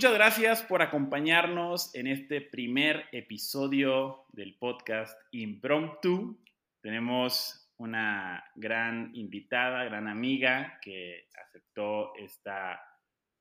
[0.00, 6.42] muchas gracias por acompañarnos en este primer episodio del podcast Impromptu.
[6.80, 12.80] Tenemos una gran invitada, gran amiga que aceptó esta,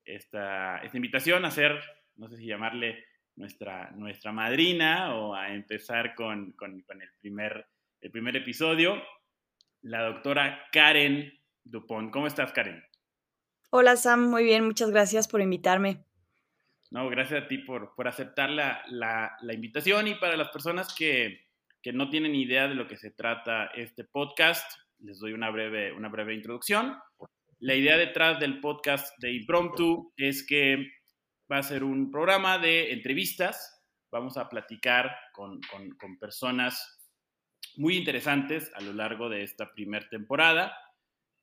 [0.03, 1.81] esta, invitación a ser,
[2.17, 3.05] no sé si llamarle
[3.37, 7.67] nuestra, nuestra madrina o a empezar con, con, con el, primer,
[8.01, 9.01] el primer episodio,
[9.83, 11.31] la doctora Karen
[11.63, 12.11] Dupont.
[12.11, 12.83] ¿Cómo estás, Karen?
[13.69, 14.29] Hola, Sam.
[14.29, 14.65] Muy bien.
[14.65, 16.08] Muchas gracias por invitarme.
[16.91, 20.93] No, gracias a ti por, por aceptar la, la, la, invitación y para las personas
[20.95, 21.45] que,
[21.83, 24.65] que, no tienen idea de lo que se trata este podcast,
[24.97, 26.97] les doy una breve, una breve introducción.
[27.59, 30.87] La idea detrás del podcast de Impromptu es que
[31.51, 33.83] va a ser un programa de entrevistas.
[34.11, 35.59] Vamos a platicar con,
[35.99, 36.97] con, personas
[37.75, 40.75] muy interesantes a lo largo de esta primera temporada.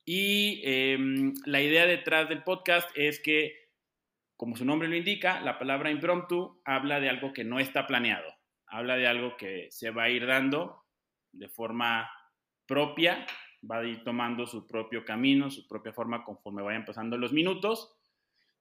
[0.05, 0.99] Y eh,
[1.45, 3.66] la idea detrás del podcast es que
[4.37, 8.33] como su nombre lo indica, la palabra impromptu habla de algo que no está planeado,
[8.67, 10.85] habla de algo que se va a ir dando
[11.33, 12.11] de forma
[12.67, 13.27] propia,
[13.69, 17.97] va a ir tomando su propio camino, su propia forma conforme vayan pasando los minutos.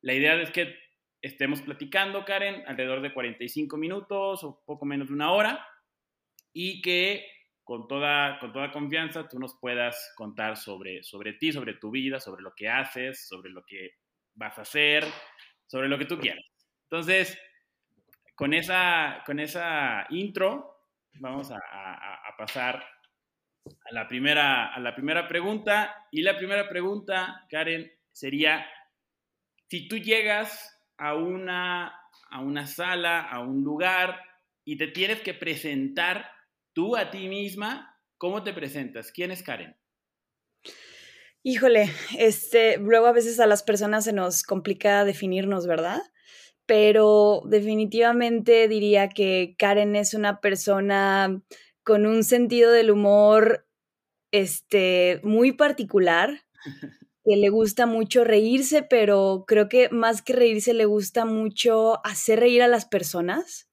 [0.02, 0.76] La idea es que
[1.22, 5.68] estemos platicando, Karen, alrededor de 45 minutos o poco menos de una hora
[6.54, 7.26] y que
[7.64, 12.20] con toda, con toda confianza tú nos puedas contar sobre, sobre ti, sobre tu vida,
[12.20, 13.96] sobre lo que haces, sobre lo que
[14.36, 15.04] vas a hacer,
[15.68, 16.46] sobre lo que tú quieras.
[16.90, 17.38] Entonces,
[18.36, 20.76] con esa, con esa intro,
[21.20, 21.60] vamos a,
[22.38, 22.86] pasar
[23.86, 26.08] a la, primera, a la primera pregunta.
[26.12, 28.68] Y la primera pregunta, Karen, sería,
[29.70, 31.88] si tú llegas a una,
[32.30, 34.22] a una sala, a un lugar,
[34.66, 36.30] y te tienes que presentar
[36.74, 39.12] tú a ti misma, ¿cómo te presentas?
[39.12, 39.76] ¿Quién es Karen?
[41.48, 46.02] Híjole, este, luego a veces a las personas se nos complica definirnos, ¿verdad?
[46.66, 51.44] Pero definitivamente diría que Karen es una persona
[51.84, 53.68] con un sentido del humor
[54.32, 56.42] este, muy particular,
[57.24, 62.40] que le gusta mucho reírse, pero creo que más que reírse le gusta mucho hacer
[62.40, 63.70] reír a las personas.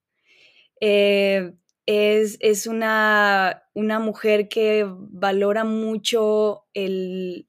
[0.83, 1.55] Eh,
[1.87, 7.49] es, es una, una, mujer que valora mucho el,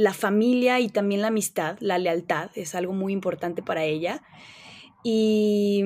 [0.00, 4.22] la familia y también la amistad, la lealtad, es algo muy importante para ella.
[5.04, 5.84] Y,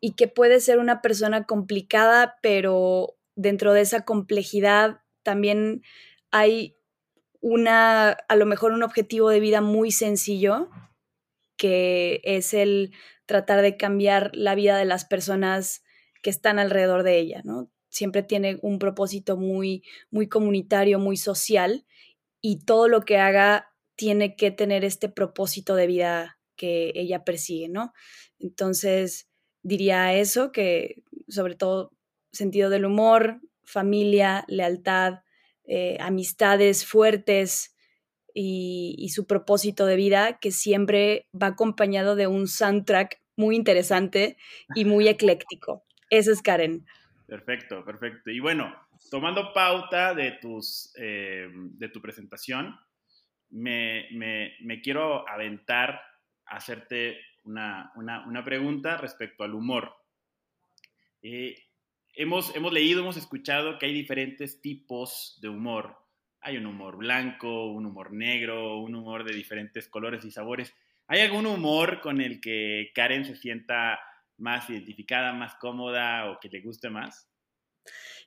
[0.00, 5.82] y que puede ser una persona complicada, pero dentro de esa complejidad también
[6.30, 6.76] hay
[7.40, 10.70] una, a lo mejor un objetivo de vida muy sencillo,
[11.56, 12.92] que es el
[13.26, 15.82] tratar de cambiar la vida de las personas
[16.22, 17.70] que están alrededor de ella, ¿no?
[17.88, 21.84] Siempre tiene un propósito muy, muy comunitario, muy social
[22.46, 27.70] y todo lo que haga tiene que tener este propósito de vida que ella persigue,
[27.70, 27.94] ¿no?
[28.38, 29.30] Entonces,
[29.62, 31.92] diría eso, que sobre todo
[32.32, 35.20] sentido del humor, familia, lealtad,
[35.64, 37.74] eh, amistades fuertes
[38.34, 44.36] y, y, su propósito de vida, que siempre va acompañado de un soundtrack muy interesante
[44.74, 45.82] y muy ecléctico.
[46.10, 46.84] Ese es Karen.
[47.26, 48.30] Perfecto, perfecto.
[48.30, 48.70] Y bueno,
[49.10, 52.78] tomando pauta de, tus, eh, de tu presentación,
[53.50, 56.00] me, me, quiero aventar
[56.46, 59.94] a hacerte una, una, una pregunta respecto al humor.
[61.22, 61.54] Eh,
[62.14, 65.96] hemos, hemos leído, hemos escuchado que hay diferentes tipos de humor.
[66.40, 70.74] Hay un humor blanco, un humor negro, un humor de diferentes colores y sabores.
[71.06, 74.00] ¿Hay algún humor con el que Karen se sienta
[74.36, 77.30] más identificada, más cómoda o que le guste más?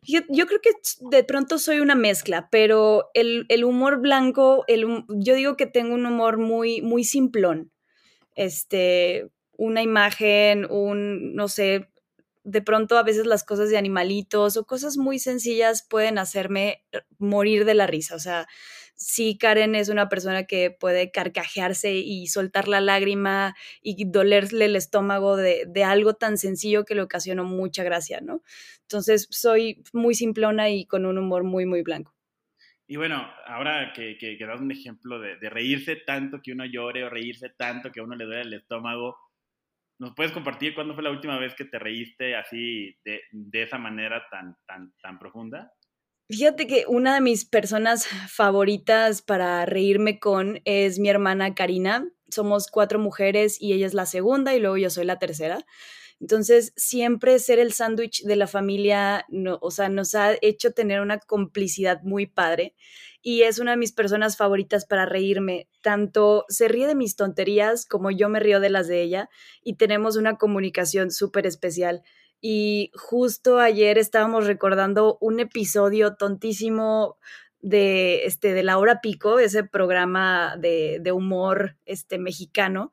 [0.02, 5.36] Yo, creo que de pronto soy una mezcla, pero el, el humor blanco, el, yo
[5.36, 7.72] digo que tengo un humor muy, muy simplón.
[8.36, 11.90] Este, una imagen, un, no sé,
[12.44, 16.86] de pronto a veces las cosas de animalitos o cosas muy sencillas pueden hacerme
[17.18, 18.16] morir de la risa.
[18.16, 18.48] O sea,
[18.98, 24.76] sí Karen es una persona que puede carcajearse y soltar la lágrima y dolerle el
[24.76, 28.42] estómago de, de, algo tan sencillo que le ocasionó mucha gracia, ¿no?
[28.82, 32.14] Entonces soy muy simplona y con un humor muy, muy blanco.
[32.88, 37.04] Y bueno, ahora que, que, das un ejemplo de, de, reírse tanto que uno llore
[37.04, 39.18] o reírse tanto que a uno le duele el estómago,
[40.00, 43.78] ¿nos puedes compartir cuándo fue la última vez que te reíste así de, de esa
[43.78, 45.70] manera tan, tan, tan profunda?
[46.30, 52.06] Fíjate que una de mis personas favoritas para reírme con es mi hermana Karina.
[52.30, 55.66] Somos cuatro mujeres y ella es la segunda y luego yo soy la tercera.
[56.20, 61.00] Entonces, siempre ser el sándwich de la familia, no, o sea, nos ha hecho tener
[61.00, 62.76] una complicidad muy padre
[63.22, 65.70] y es una de mis personas favoritas para reírme.
[65.82, 69.30] Tanto se ríe de mis tonterías como yo me río de las de ella
[69.64, 72.04] y tenemos una comunicación súper especial.
[72.42, 77.18] Y justo ayer estábamos recordando un episodio tontísimo
[77.62, 82.92] de, este, de La Hora Pico, ese programa de, de humor este, mexicano,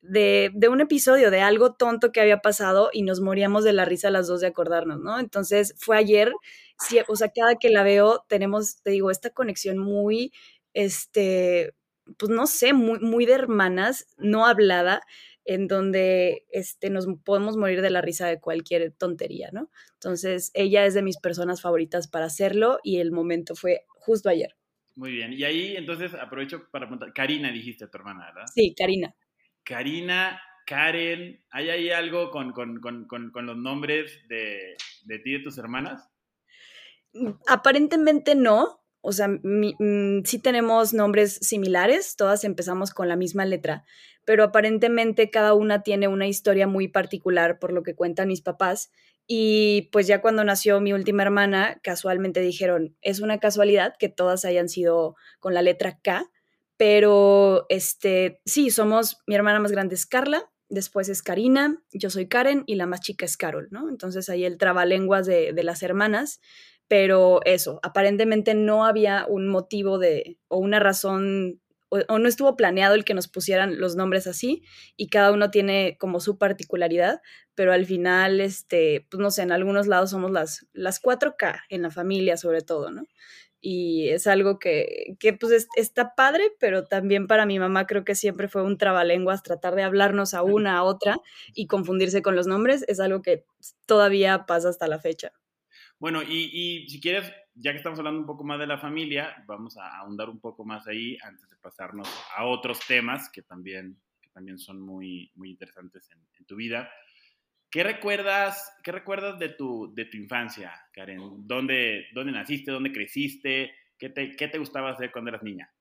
[0.00, 3.84] de, de, un episodio, de algo tonto que había pasado y nos moríamos de la
[3.84, 5.18] risa las dos de acordarnos, ¿no?
[5.18, 6.32] Entonces fue ayer,
[6.78, 10.32] sí, o sea, cada que la veo tenemos, te digo, esta conexión muy,
[10.74, 11.74] este,
[12.18, 15.00] pues no sé, muy, muy de hermanas, no hablada,
[15.44, 19.70] en donde este, nos podemos morir de la risa de cualquier tontería, ¿no?
[19.94, 24.56] Entonces, ella es de mis personas favoritas para hacerlo y el momento fue justo ayer.
[24.96, 28.46] Muy bien, y ahí entonces aprovecho para preguntar, Karina dijiste tu hermana, ¿verdad?
[28.54, 29.14] Sí, Karina.
[29.64, 35.38] Karina, Karen, ¿hay ahí algo con, con, con, con los nombres de, de ti y
[35.38, 36.08] de tus hermanas?
[37.14, 43.44] Mm, aparentemente no, o sea, mm, sí tenemos nombres similares, todas empezamos con la misma
[43.44, 43.84] letra,
[44.24, 48.90] pero aparentemente cada una tiene una historia muy particular por lo que cuentan mis papás.
[49.26, 54.44] Y pues ya cuando nació mi última hermana, casualmente dijeron, es una casualidad que todas
[54.44, 56.30] hayan sido con la letra K,
[56.76, 62.26] pero este, sí, somos, mi hermana más grande es Carla, después es Karina, yo soy
[62.28, 63.88] Karen y la más chica es Carol, ¿no?
[63.88, 66.40] Entonces ahí el trabalenguas de, de las hermanas
[66.88, 71.60] pero eso, aparentemente no había un motivo de, o una razón,
[72.08, 74.62] o, no estuvo planeado el que nos pusieran los nombres así,
[74.96, 77.20] y cada uno tiene como su particularidad,
[77.54, 81.82] pero al final, este, pues no sé, en algunos lados somos las, las 4K en
[81.82, 83.04] la familia sobre todo, ¿no?
[83.60, 88.14] Y es algo que, que pues está padre, pero también para mi mamá creo que
[88.14, 91.16] siempre fue un trabalenguas tratar de hablarnos a una, a otra
[91.54, 93.46] y confundirse con los nombres, es algo que
[93.86, 95.32] todavía pasa hasta la fecha.
[95.98, 99.78] Bueno, y, si quieres, ya que estamos hablando un poco más de la familia, vamos
[99.78, 104.58] a ahondar un poco más ahí antes pasarnos a otros temas que también, que también
[104.58, 106.90] son muy, muy interesantes en, tu vida.
[107.70, 111.20] ¿Qué recuerdas, qué recuerdas de, tu, de tu infancia, Karen?
[111.46, 112.70] ¿Dónde, ¿Dónde naciste?
[112.70, 113.74] ¿Dónde creciste?
[113.98, 115.72] ¿Qué te, ¿Qué te gustaba hacer cuando eras niña?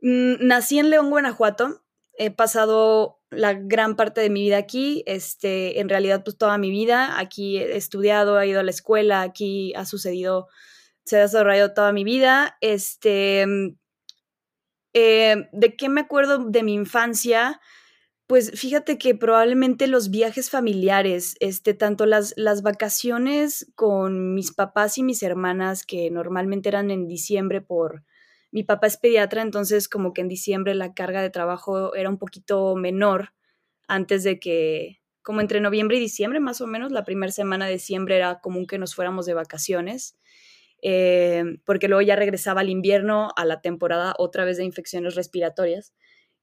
[0.00, 1.82] Mm, nací en León, Guanajuato
[2.14, 6.70] he pasado la gran parte de mi vida aquí, este, en realidad pues toda mi
[6.70, 10.48] vida, aquí he estudiado, he ido a la escuela, aquí ha sucedido,
[11.04, 13.46] se ha desarrollado toda mi vida, este,
[14.94, 17.60] eh, ¿de qué me acuerdo de mi infancia?
[18.26, 24.98] Pues fíjate que probablemente los viajes familiares, este, tanto las, las vacaciones con mis papás
[24.98, 28.04] y mis hermanas, que normalmente eran en diciembre por,
[28.52, 32.18] mi papá es pediatra, entonces como que en diciembre la carga de trabajo era un
[32.18, 33.32] poquito menor
[33.88, 37.72] antes de que, como entre noviembre y diciembre más o menos, la primera semana de
[37.72, 40.16] diciembre era común que nos fuéramos de vacaciones,
[40.82, 45.94] eh, porque luego ya regresaba al invierno, a la temporada otra vez de infecciones respiratorias.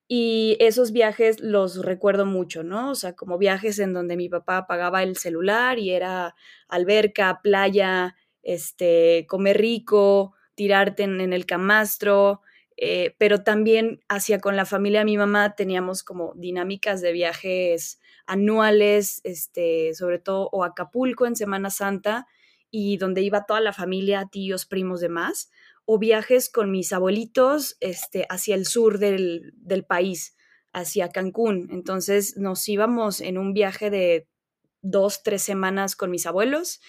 [0.08, 2.90] Y esos viajes los recuerdo mucho, ¿no?
[2.90, 6.36] O sea, como viajes en donde mi papá apagaba el celular y era
[6.68, 12.42] alberca, playa, este, comer rico, tirarte en, el camastro,
[12.78, 18.00] eh, pero también hacia con la familia de mi mamá teníamos como dinámicas de viajes
[18.26, 22.26] anuales, este, sobre todo o Acapulco en Semana Santa
[22.72, 25.50] y donde iba toda la familia, tíos, primos, demás,
[25.86, 30.36] o viajes con mis abuelitos este, hacia el sur del, del país,
[30.72, 31.70] hacia Cancún.
[31.72, 34.28] Entonces nos íbamos en un viaje de
[34.82, 36.80] dos, tres semanas con mis abuelos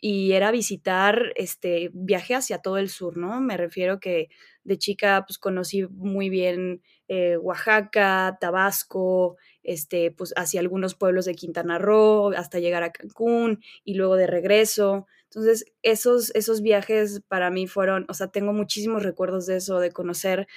[0.00, 3.40] y era visitar, este, viaje hacia todo el sur, ¿no?
[3.40, 4.28] Me refiero que
[4.62, 11.34] de chica, pues conocí muy bien eh, Oaxaca, Tabasco, este, pues hacia algunos pueblos de
[11.34, 15.06] Quintana Roo, hasta llegar a Cancún y luego de regreso.
[15.30, 19.92] Entonces, esos, esos viajes para mí fueron, o sea, tengo muchísimos recuerdos de eso, de
[19.92, 20.48] conocer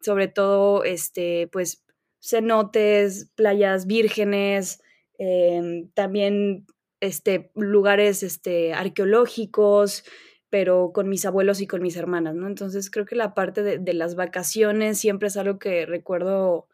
[0.00, 1.84] sobre todo, este, pues,
[2.20, 4.80] cenotes, playas vírgenes,
[5.18, 6.66] em, también
[7.00, 10.04] este, lugares este, arqueológicos,
[10.50, 12.46] pero con mis abuelos y con mis hermanas, ¿no?
[12.48, 16.68] Entonces creo que la parte de, las vacaciones siempre es algo que recuerdo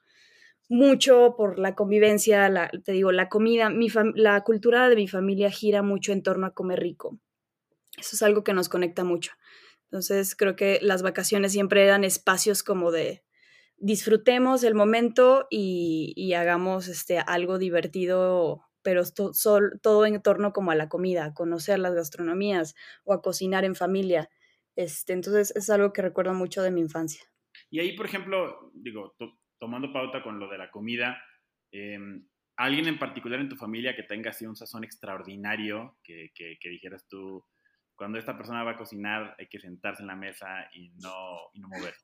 [0.68, 5.50] mucho por la convivencia, la, te digo, la comida, mi la cultura de mi familia
[5.50, 7.18] gira mucho en torno a comer rico.
[7.98, 9.32] Eso es algo que nos conecta mucho.
[9.84, 13.24] Entonces creo que las vacaciones siempre eran espacios como de
[13.76, 19.02] disfrutemos el momento y, y hagamos este, algo divertido pero
[19.82, 23.74] todo en torno como a la comida, a conocer las gastronomías o a cocinar en
[23.74, 24.28] familia.
[24.76, 27.22] Este, entonces es algo que recuerdo mucho de mi infancia.
[27.70, 29.16] Y ahí, por ejemplo, digo,
[29.58, 31.18] tomando pauta con lo de la comida,
[31.72, 36.68] em, alguien en particular en tu familia que tenga así un sazón extraordinario, que, que,
[36.68, 37.42] dijeras tú,
[37.96, 41.60] cuando esta persona va a cocinar hay que sentarse en la mesa y no, y
[41.60, 41.94] no mover.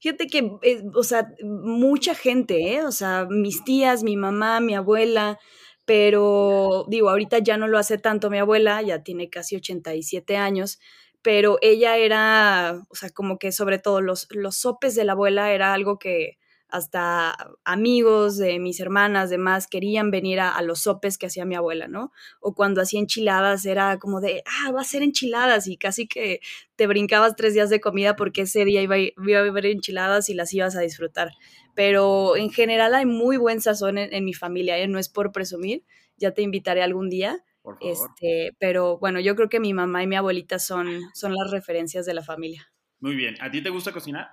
[0.00, 2.84] Fíjate que, eh, o sea, mucha gente, ¿eh?
[2.84, 5.38] O sea, mis tías, mi mamá, mi abuela,
[5.84, 10.78] pero digo, ahorita ya no lo hace tanto mi abuela, ya tiene casi 87 años,
[11.22, 15.52] pero ella era, o sea, como que sobre todo los, los sopes de la abuela
[15.52, 16.37] era algo que,
[16.70, 17.34] hasta
[17.64, 22.12] amigos de mis hermanas, demás, querían venir a, los sopes que hacía mi abuela, ¿no?
[22.40, 26.40] O cuando hacía enchiladas era como de, ah, va a ser enchiladas y casi que
[26.76, 30.52] te brincabas tres días de comida porque ese día iba, a haber enchiladas y las
[30.52, 31.32] ibas a disfrutar.
[31.74, 34.88] Pero en general hay muy buen sazón en, mi familia, ¿eh?
[34.88, 35.84] no es por presumir,
[36.16, 37.44] ya te invitaré algún día.
[37.62, 37.92] Por favor.
[37.92, 42.06] Este, pero bueno, yo creo que mi mamá y mi abuelita son, son las referencias
[42.06, 42.72] de la familia.
[43.00, 43.36] Muy bien.
[43.40, 44.28] ¿A ti te gusta cocinar?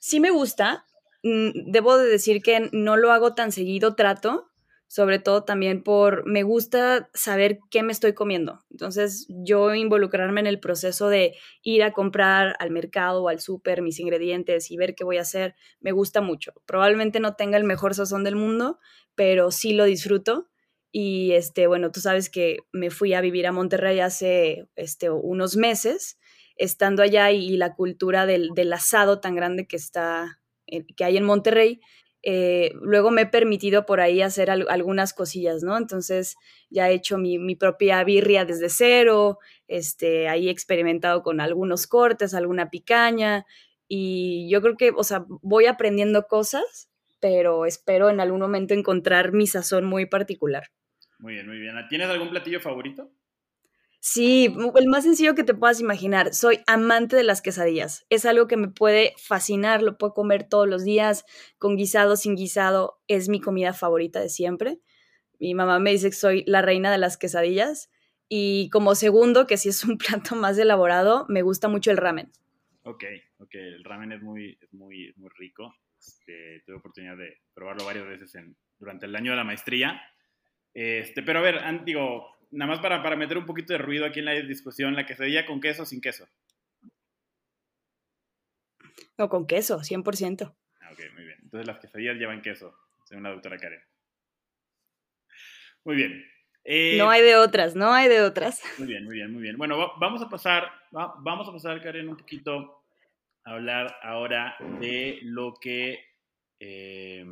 [0.00, 0.84] Sí me gusta,
[1.22, 4.52] debo de decir que no lo hago tan seguido, trato,
[4.92, 8.60] sobre todo también por, me gusta saber qué me estoy comiendo.
[8.70, 13.80] Entonces, yo involucrarme en el proceso de ir a comprar al mercado o al súper
[13.80, 16.52] mis ingredientes y ver qué voy a hacer, me gusta mucho.
[16.66, 18.80] Probablemente no tenga el mejor sazón del mundo,
[19.14, 20.50] pero sí lo disfruto.
[20.90, 25.56] Y este, bueno, tú sabes que me fui a vivir a Monterrey hace este, unos
[25.56, 26.18] meses,
[26.56, 30.41] estando allá y, la cultura del, del asado tan grande que está
[30.96, 31.80] que hay en Monterrey,
[32.24, 35.76] eh, luego me he permitido por ahí hacer algunas cosillas, ¿no?
[35.76, 36.36] Entonces
[36.70, 42.34] ya he hecho mi, propia birria desde cero, este, ahí he experimentado con algunos cortes,
[42.34, 43.44] alguna picaña,
[43.88, 46.88] y yo creo que, o sea, voy aprendiendo cosas,
[47.20, 50.68] pero espero en algún momento encontrar mi sazón muy particular.
[51.18, 51.74] Muy bien, muy bien.
[51.88, 53.10] ¿Tienes algún platillo favorito?
[54.04, 56.34] Sí, el más sencillo que te puedas imaginar.
[56.34, 58.04] Soy amante de las quesadillas.
[58.10, 61.24] Es algo que me puede fascinar, lo puedo comer todos los días,
[61.56, 63.00] con guisado, sin guisado.
[63.06, 64.80] Es mi comida favorita de siempre.
[65.38, 67.92] Mi mamá me dice que soy la reina de las quesadillas.
[68.28, 72.32] Y como segundo, que si es un plato más elaborado, me gusta mucho el ramen.
[72.82, 73.04] Ok,
[73.38, 75.76] ok, el ramen es muy, muy, muy rico.
[75.96, 78.34] Este, tuve oportunidad de probarlo varias veces
[78.80, 80.02] durante el año de la maestría.
[80.74, 84.20] Este, pero a ver, digo, nada más para, para meter un poquito de ruido aquí
[84.20, 86.28] en la discusión, la quesadilla con queso o sin queso.
[89.18, 90.54] No, con queso, 100%.
[90.80, 91.38] Ah, ok, muy bien.
[91.42, 93.82] Entonces las quesadillas llevan queso, según la doctora Karen.
[95.84, 96.24] Muy bien.
[96.64, 98.62] Eh, no hay de otras, no hay de otras.
[98.78, 99.56] Muy bien, muy bien, muy bien.
[99.58, 102.84] Bueno, vamos a pasar, vamos a pasar, Karen, un poquito
[103.44, 106.04] a hablar ahora de lo que
[106.60, 107.26] eh,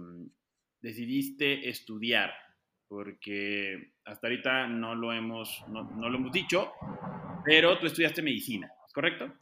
[0.81, 2.35] decidiste estudiar
[2.91, 6.73] porque hasta ahorita no lo hemos, no, lo hemos dicho,
[7.45, 9.33] pero tú estudiaste medicina, ¿correcto?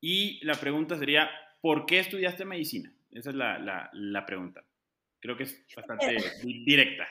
[0.00, 1.28] Y la pregunta sería,
[1.60, 2.94] ¿por qué estudiaste medicina?
[3.10, 4.64] Esa es la, pregunta.
[5.18, 7.08] Creo que es bastante directa.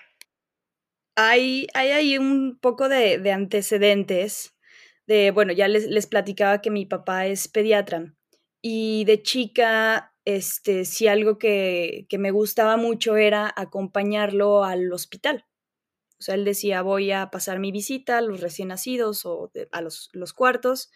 [1.18, 4.58] Hay, hay ahí un poco de, antecedentes.
[5.06, 8.14] De, bueno, ya les, les platicaba que mi papá es pediatra
[8.62, 15.46] y de chica este, sí algo que, me gustaba mucho era acompañarlo al hospital.
[16.20, 19.82] O sea, él decía, voy a pasar mi visita a los recién nacidos o a
[19.82, 20.90] los, los, cuartos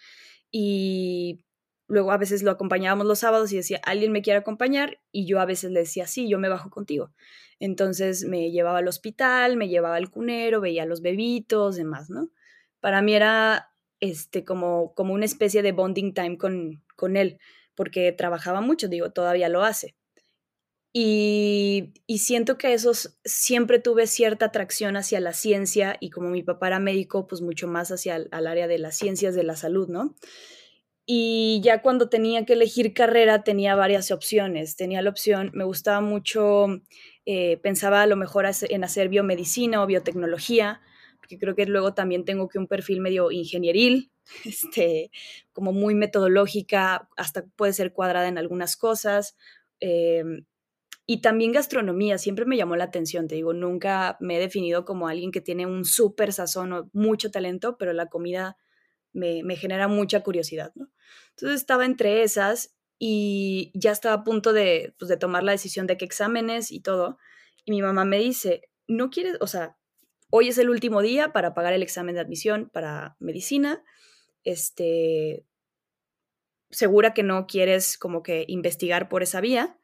[0.52, 1.44] y
[1.88, 5.02] luego a veces lo acompañábamos los sábados y decía, ¿alguien me quiere acompañar?
[5.12, 7.12] Y yo a veces le decía, sí, yo me bajo contigo.
[7.60, 12.30] Entonces me llevaba al hospital, me llevaba al cunero, veía los bebitos, demás, ¿no?
[12.80, 17.40] Para mí era este, como, como una especie de bonding time con, con él
[17.78, 19.96] porque trabajaba mucho, digo, todavía lo hace.
[20.94, 22.92] Y, siento que eso
[23.24, 27.68] siempre tuve cierta atracción hacia la ciencia y como mi papá era médico, pues mucho
[27.68, 30.16] más hacia el área de las ciencias de la salud, ¿no?
[31.06, 34.76] Y ya cuando tenía que elegir carrera tenía varias opciones.
[34.76, 36.68] Tenía la opción, me gustaba mucho,
[37.26, 40.82] eh, pensaba a lo mejor en hacer biomedicina o biotecnología,
[41.20, 44.12] porque creo que luego también tengo que un perfil medio ingenieril,
[44.46, 45.12] este,
[45.54, 49.36] como muy metodológica, hasta puede ser cuadrada en algunas cosas.
[49.80, 50.46] Em,
[51.06, 55.08] y también gastronomía, siempre me llamó la atención, te digo, nunca me he definido como
[55.08, 58.58] alguien que tiene un súper sazón o mucho talento, pero la comida
[59.14, 60.90] me, genera mucha curiosidad, ¿no?
[61.30, 65.88] Entonces estaba entre esas y ya estaba a punto de, pues, de tomar la decisión
[65.88, 67.18] de qué exámenes y todo.
[67.64, 69.78] Y mi mamá me dice, no quieres, o sea,
[70.30, 73.84] hoy es el último día para pagar el examen de admisión para medicina
[74.48, 75.46] este,
[76.70, 79.78] segura que no quieres como que investigar por esa vía.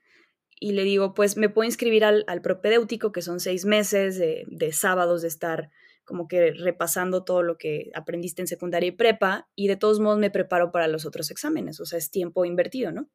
[0.60, 4.72] Y le digo, pues me puedo inscribir al, propedéutico, que son seis meses de, de,
[4.72, 5.70] sábados de estar
[6.06, 10.20] como que repasando todo lo que aprendiste en secundaria y prepa, y de todos modos
[10.20, 13.10] me preparo para los otros exámenes, o sea, es tiempo invertido, ¿no?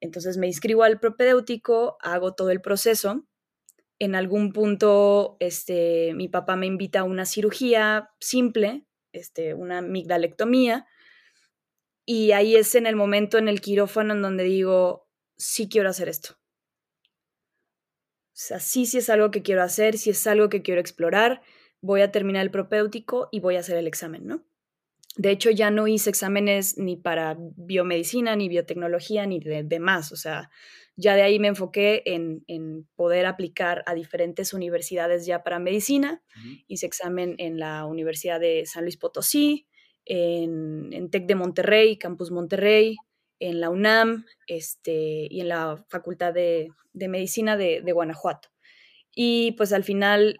[0.00, 3.26] Entonces me inscribo al propedéutico, hago todo el proceso,
[3.98, 10.86] en algún punto, este, mi papá me invita a una cirugía simple, este, una amigdalectomía,
[12.04, 16.08] y ahí es en el momento en el quirófano en donde digo, sí quiero hacer
[16.08, 16.38] esto.
[18.38, 21.42] O sea, sí, sí es algo que quiero hacer, sí es algo que quiero explorar,
[21.80, 24.44] voy a terminar el propéutico y voy a hacer el examen, ¿no?
[25.18, 30.12] De hecho, ya no hice exámenes ni para biomedicina, ni biotecnología, ni de, demás.
[30.12, 30.48] O sea,
[30.94, 36.22] ya de ahí me enfoqué en, poder aplicar a diferentes universidades ya para medicina.
[36.68, 39.66] Hice examen en la Universidad de San Luis Potosí,
[40.04, 42.96] en, en TEC de Monterrey, Campus Monterrey,
[43.40, 48.50] en la UNAM este, y en la Facultad de, Medicina de, de, Guanajuato.
[49.12, 50.38] Y pues al final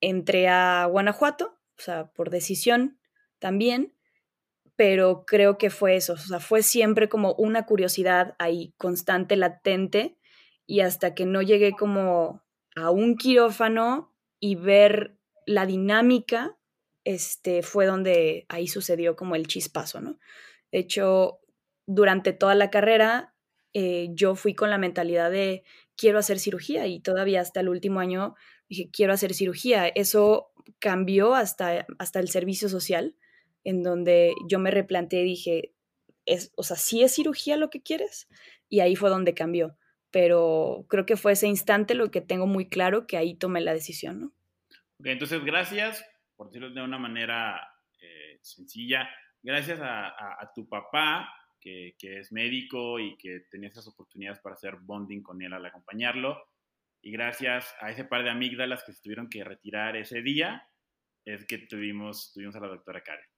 [0.00, 3.00] entré a Guanajuato, o sea, por decisión
[3.40, 3.92] también,
[4.76, 10.16] pero creo que fue eso, o sea, fue siempre como una curiosidad ahí constante, latente,
[10.66, 12.42] y hasta que no llegué como
[12.74, 15.16] a un quirófano y ver
[15.46, 16.56] la dinámica,
[17.04, 20.18] este, fue donde ahí sucedió como el chispazo, ¿no?
[20.72, 21.40] De hecho,
[21.86, 23.34] durante toda la carrera,
[23.74, 25.64] eh, yo fui con la mentalidad de
[25.96, 28.34] quiero hacer cirugía y todavía hasta el último año
[28.68, 29.86] dije quiero hacer cirugía.
[29.88, 33.16] Eso cambió hasta, hasta el servicio social
[33.64, 35.74] en donde yo me replanteé y dije,
[36.26, 38.28] es, o sea, ¿sí es cirugía lo que quieres?
[38.68, 39.76] Y ahí fue donde cambió.
[40.10, 43.74] Pero creo que fue ese instante lo que tengo muy claro que ahí tomé la
[43.74, 44.26] decisión, ¿no?
[44.98, 46.04] Ok, entonces gracias,
[46.36, 47.60] por decirlo de una manera
[48.00, 49.08] eh, sencilla,
[49.42, 51.28] gracias a, tu papá,
[51.60, 55.66] que, que, es médico y que tenía esas oportunidades para hacer bonding con él al
[55.66, 56.38] acompañarlo,
[57.02, 60.66] y gracias a ese par de amígdalas que se tuvieron que retirar ese día,
[61.24, 63.33] es que tuvimos, tuvimos a la doctora Karen.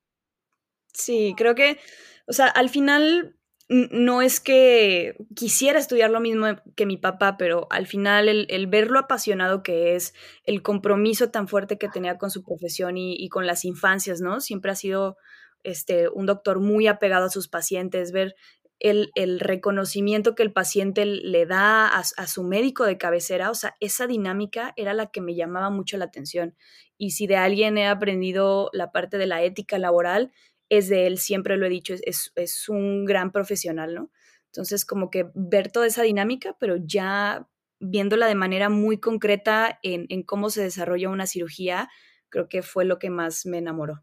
[0.97, 1.79] Sí, creo que,
[2.27, 3.37] o sea, al final
[3.69, 8.91] no es que quisiera estudiar lo mismo que mi papá, pero al final el, ver
[8.91, 13.47] lo apasionado que es, el compromiso tan fuerte que tenía con su profesión y, con
[13.47, 14.41] las infancias, ¿no?
[14.41, 15.19] Siempre ha sido
[15.65, 18.35] este, un doctor muy apegado a sus pacientes, ver
[18.79, 23.75] el, reconocimiento que el paciente le da a, a, su médico de cabecera, o sea,
[23.81, 26.57] esa dinámica era la que me llamaba mucho la atención.
[26.97, 30.33] Y si de alguien he aprendido la parte de la ética laboral,
[30.69, 34.11] es de él, siempre lo he dicho, es, es, un gran profesional, ¿no?
[34.47, 37.49] Entonces, como que ver toda esa dinámica, pero ya
[37.79, 41.89] viéndola de manera muy concreta en, en cómo se desarrolla una cirugía,
[42.31, 44.03] creo que fue lo que más me enamoró.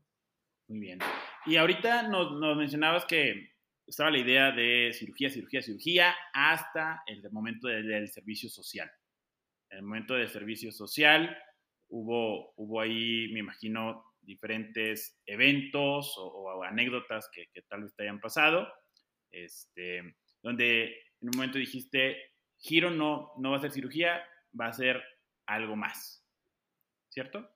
[0.68, 1.00] Muy bien.
[1.46, 3.54] Y ahorita nos, nos mencionabas que
[3.88, 8.90] estaba la idea de cirugía, cirugía, cirugía, hasta el momento del, servicio social.
[9.70, 11.36] En el momento del servicio social
[11.90, 18.68] hubo, hubo ahí, me imagino, diferentes eventos o, anécdotas que, tal vez te hayan pasado,
[19.32, 20.86] este, donde
[21.22, 22.18] en un momento dijiste,
[22.58, 24.24] giro no, no va a ser cirugía,
[24.60, 25.04] va a ser
[25.46, 26.26] algo más,
[27.10, 27.50] ¿cierto?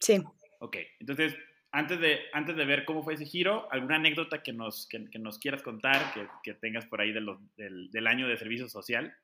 [0.00, 0.22] Sí.
[0.60, 1.36] Ok, entonces,
[1.72, 5.38] antes de, antes de ver cómo fue ese giro, ¿alguna anécdota que nos, que, nos
[5.38, 7.20] quieras contar, que, que tengas por ahí de
[7.56, 9.16] del, del año de servicio social?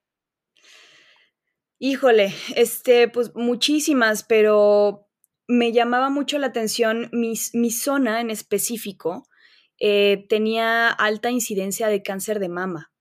[1.84, 5.08] Híjole, este, pues muchísimas, pero
[5.48, 7.36] me llamaba mucho la atención mi,
[7.70, 9.28] zona en específico.
[9.78, 12.92] Eh, tenía alta incidencia de cáncer de mama.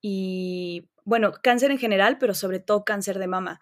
[0.00, 3.60] Y bueno, cáncer en general, pero sobre todo cáncer de mama.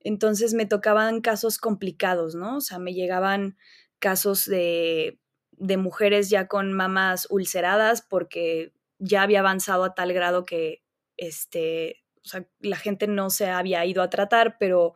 [0.00, 2.56] Entonces me tocaban casos complicados, ¿no?
[2.56, 3.56] O sea, me llegaban
[3.98, 5.20] casos de,
[5.52, 10.82] de mujeres ya con mamas ulceradas porque ya había avanzado a tal grado que
[11.16, 14.94] este, o sea, la gente no se había ido a tratar, pero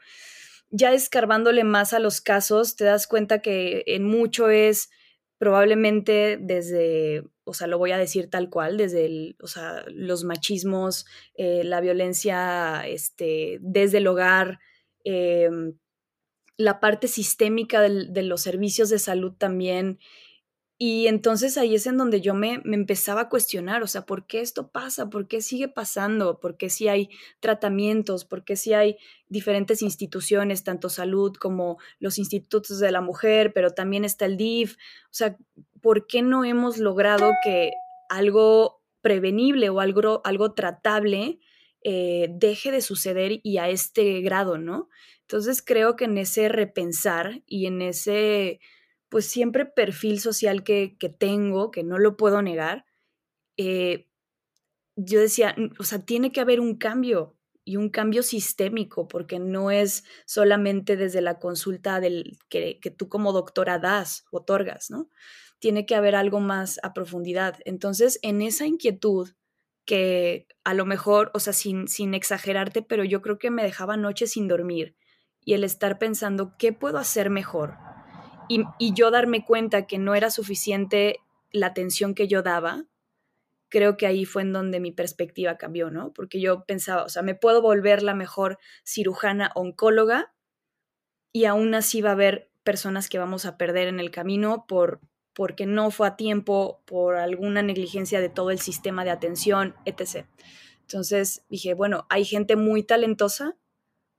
[0.73, 4.91] ya escarbándole más a los casos, te das cuenta que en mucho es
[5.39, 11.05] probablemente desde, o sea, lo voy a decir tal cual, desde o sea, los machismos,
[11.35, 14.61] eh, la violencia este, desde el hogar,
[15.05, 15.75] em,
[16.57, 19.99] la parte sistémica de los servicios de salud también,
[20.79, 24.41] y entonces ahí es en donde yo me, empezaba a cuestionar, o sea, ¿por qué
[24.41, 25.11] esto pasa?
[25.11, 26.41] ¿Por qué sigue pasando?
[26.41, 27.09] ¿Por qué si hay
[27.41, 28.25] tratamientos?
[28.25, 28.97] ¿Por qué si hay
[29.29, 34.75] diferentes instituciones, tanto salud como los institutos de la mujer, pero también está el DIF?
[35.05, 35.37] O sea,
[35.81, 37.71] ¿por qué no hemos logrado que
[38.09, 41.39] algo prevenible o algo, algo tratable
[41.85, 44.89] eh, deje de suceder y a este grado, ¿no?
[45.23, 48.61] Entonces creo que en ese repensar y en ese
[49.13, 52.87] pues siempre perfil social que, tengo, que no lo puedo negar,
[53.59, 54.09] eh,
[54.97, 59.71] yo decía, o sea, tiene que haber un cambio y un cambio sistémico, porque no
[59.71, 65.11] es solamente desde la consulta del, que, que tú como doctora das, otorgas, ¿no?
[65.59, 67.59] Tiene que haber algo más a profundidad.
[67.67, 69.29] Entonces, en esa inquietud
[69.85, 73.99] que a lo mejor, o sea, sin, sin exagerarte, pero yo creo que me dejaba
[73.99, 74.97] noches sin dormir
[75.45, 77.92] y el estar pensando, ¿qué puedo hacer mejor?
[78.49, 82.85] Y, yo darme cuenta que no era suficiente la atención que yo daba,
[83.69, 86.13] creo que ahí fue en donde mi perspectiva cambió, ¿no?
[86.13, 90.35] Porque yo pensaba, o sea, me puedo volver la mejor cirujana oncóloga
[91.33, 95.01] y aún así va a haber personas que vamos a perder en el camino por
[95.35, 100.27] porque no fue a tiempo, por alguna negligencia de todo el sistema de atención, etc.
[100.83, 103.57] Entonces dije, bueno, hay gente muy talentosa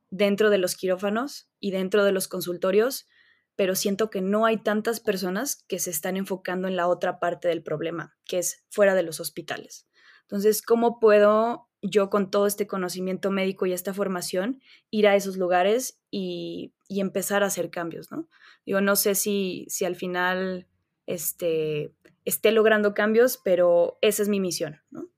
[0.09, 3.07] dentro de los quirófanos y dentro de los consultorios,
[3.55, 7.47] pero siento que no hay tantas personas que se están enfocando en la otra parte
[7.47, 9.87] del problema, que es fuera de los hospitales.
[10.23, 15.37] Entonces, ¿cómo puedo yo con todo este conocimiento médico y esta formación ir a esos
[15.37, 18.29] lugares y, empezar a hacer cambios, ¿no?
[18.67, 20.67] Digo, no sé si, si al final
[21.07, 21.91] este,
[22.23, 25.09] esté logrando cambios, pero esa es mi misión, ¿no?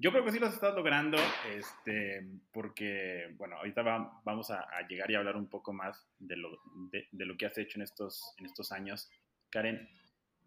[0.00, 1.18] Yo creo que sí los estás logrando,
[1.56, 3.82] este, porque, bueno, ahorita
[4.24, 6.60] vamos a, llegar y hablar un poco más de lo,
[6.92, 9.10] de, lo que has hecho en estos, en estos años,
[9.50, 9.88] Karen.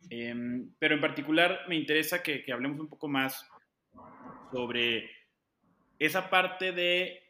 [0.10, 3.46] Em, pero en particular me interesa que, que, hablemos un poco más
[4.52, 5.12] sobre
[6.00, 7.22] esa parte de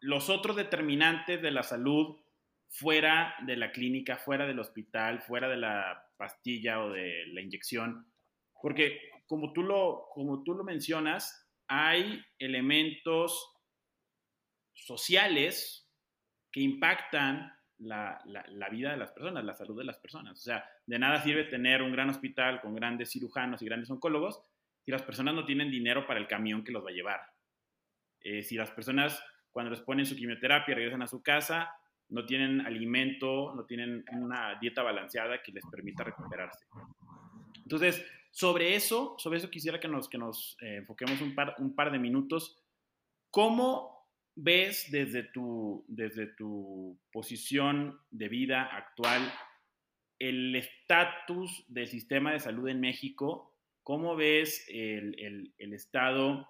[0.00, 2.18] los otros determinantes de la salud
[2.68, 8.06] fuera de la clínica, fuera del hospital, fuera de la pastilla o de la inyección,
[8.60, 13.48] porque como tú lo, como tú lo mencionas, hay elementos
[14.74, 15.88] sociales
[16.50, 20.32] que impactan la, la, vida de las personas, la salud de las personas.
[20.32, 24.42] O sea, de nada sirve tener un gran hospital con grandes cirujanos y grandes oncólogos
[24.84, 27.20] si las personas no tienen dinero para el camión que los va a llevar.
[28.18, 31.72] Eh, si las personas cuando les ponen su quimioterapia regresan a su casa,
[32.08, 36.66] no tienen alimento, no tienen una dieta balanceada que les permita recuperarse.
[37.62, 41.74] Entonces, sobre eso, sobre eso quisiera que nos, que nos eh, enfoquemos un par, un
[41.74, 42.56] par de minutos.
[43.30, 49.32] ¿Cómo ves desde tu, desde tu posición de vida actual
[50.18, 53.56] el estatus del sistema de salud en México?
[53.82, 56.48] ¿Cómo ves el, el, el estado,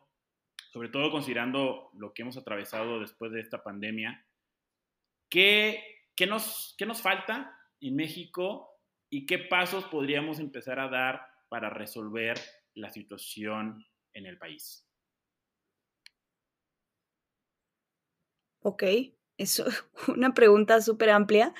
[0.73, 4.27] sobre todo considerando lo que hemos atravesado después de esta pandemia?
[5.31, 8.69] ¿Qué, qué, nos, ¿Qué nos falta en México
[9.09, 12.41] y qué pasos podríamos empezar a dar para resolver
[12.75, 13.85] la situación
[14.15, 14.87] en el país?
[18.63, 18.85] Ok,
[19.37, 19.63] es
[20.09, 21.53] una pregunta súper amplia,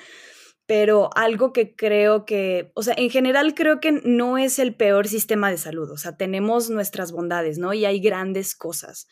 [0.65, 5.07] pero algo que creo que, o sea, en general creo que no es el peor
[5.07, 7.73] sistema de salud, o sea, tenemos nuestras bondades, ¿no?
[7.73, 9.07] Y hay grandes cosas.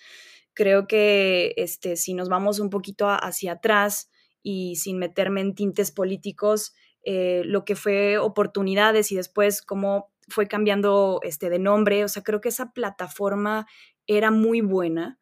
[0.53, 4.09] Creo que este, si nos vamos un poquito hacia atrás,
[4.41, 10.47] y sin meterme en tintes políticos, eh, lo que fue oportunidades y después cómo fue
[10.47, 12.03] cambiando este, de nombre.
[12.03, 13.67] O sea, creo que esa plataforma
[14.07, 15.19] era muy buena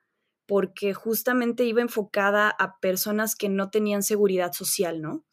[0.48, 5.26] porque justamente iba enfocada a personas que no tenían seguridad social, ¿no?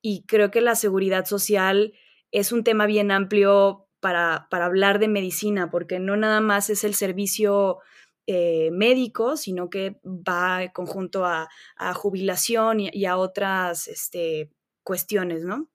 [0.00, 1.92] Y creo que la seguridad social
[2.30, 6.84] es un tema bien amplio para, para hablar de medicina, porque no nada más es
[6.84, 7.78] el servicio
[8.26, 11.48] eh, médico, sino que va conjunto a,
[11.94, 14.50] jubilación y, a otras este,
[14.82, 15.68] cuestiones, ¿no?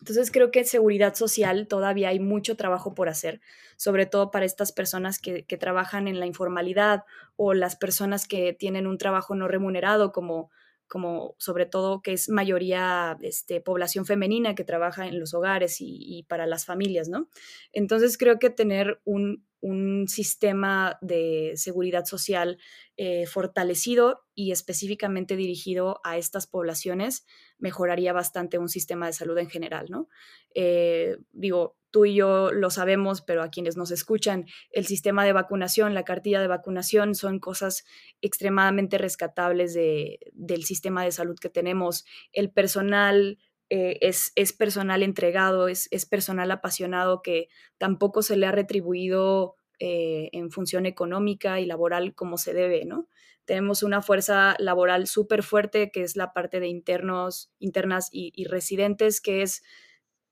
[0.00, 3.40] Entonces creo que en seguridad social todavía hay mucho trabajo por hacer,
[3.76, 7.04] sobre todo para estas personas que, que, trabajan en la informalidad
[7.36, 10.50] o las personas que tienen un trabajo no remunerado, como,
[10.88, 16.24] como sobre todo que es mayoría este, población femenina que trabaja en los hogares y,
[16.28, 17.28] para las familias, ¿no?
[17.72, 22.58] Entonces creo que tener un, un sistema de seguridad social
[22.96, 27.26] eh, fortalecido y específicamente dirigido a estas poblaciones
[27.58, 30.08] mejoraría bastante un sistema de salud en general, ¿no?
[30.54, 35.32] Eh, digo, tú y yo lo sabemos, pero a quienes nos escuchan, el sistema de
[35.32, 37.84] vacunación, la cartilla de vacunación son cosas
[38.20, 42.04] extremadamente rescatables del sistema de salud que tenemos.
[42.32, 43.38] El personal
[43.70, 50.50] eh, es, personal entregado, es, personal apasionado que tampoco se le ha retribuido eh, en
[50.50, 53.08] función económica y laboral como se debe, ¿no?
[53.44, 59.22] Tenemos una fuerza laboral súper fuerte que es la parte de internos, internas y, residentes,
[59.22, 59.62] que es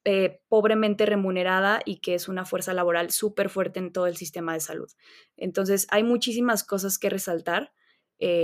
[0.07, 4.55] eh, pobremente remunerada y que es una fuerza laboral súper fuerte en todo el sistema
[4.55, 4.91] de salud.
[5.37, 7.75] Entonces, hay muchísimas cosas que resaltar,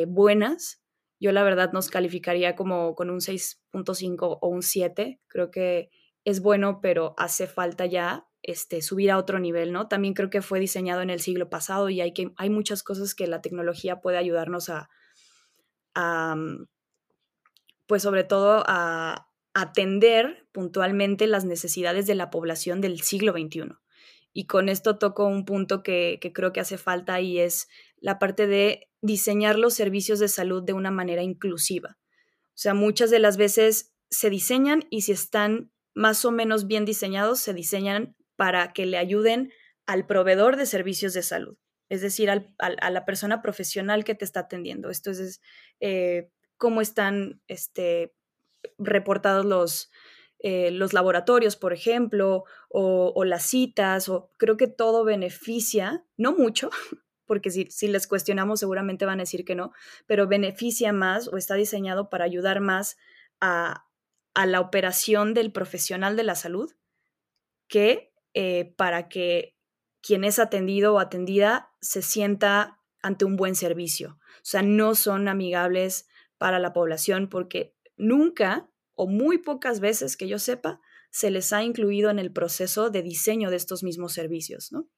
[0.06, 0.82] buenas,
[1.22, 5.20] yo la verdad nos calificaría como con un 6.5 o un 7.
[5.28, 5.88] Creo que
[6.24, 9.86] es bueno, pero hace falta ya este, subir a otro nivel, ¿no?
[9.86, 13.14] También creo que fue diseñado en el siglo pasado y hay, que, hay muchas cosas
[13.14, 14.88] que la tecnología puede ayudarnos a,
[16.34, 16.66] mm,
[17.86, 23.74] pues sobre todo a atender puntualmente las necesidades de la población del siglo XXI.
[24.32, 28.46] Y con esto toco un punto que, creo que hace falta y es la parte
[28.46, 31.98] de diseñar los servicios de salud de una manera inclusiva.
[32.48, 36.84] O sea, muchas de las veces se diseñan y si están más o menos bien
[36.84, 39.52] diseñados, se diseñan para que le ayuden
[39.86, 41.58] al proveedor de servicios de salud,
[41.90, 44.88] es decir, a la persona profesional que te está atendiendo.
[44.88, 45.42] Esto es
[45.80, 48.14] eh, cómo están este,
[48.84, 49.90] reportados los,
[50.38, 56.70] eh, los laboratorios, por ejemplo, o, las citas, o creo que todo beneficia, no mucho,
[57.26, 59.72] porque si, si les cuestionamos seguramente van a decir que no,
[60.06, 62.96] pero beneficia más o está diseñado para ayudar más
[63.40, 63.86] a,
[64.34, 66.72] a la operación del profesional de la salud
[67.68, 69.56] que eh, para que
[70.00, 74.18] quien es atendido o atendida se sienta ante un buen servicio.
[74.36, 78.68] O sea, no son amigables para la población porque nunca
[79.02, 83.02] o muy pocas veces que yo sepa se les ha incluido en el proceso de
[83.02, 84.88] diseño de estos mismos servicios, ¿no?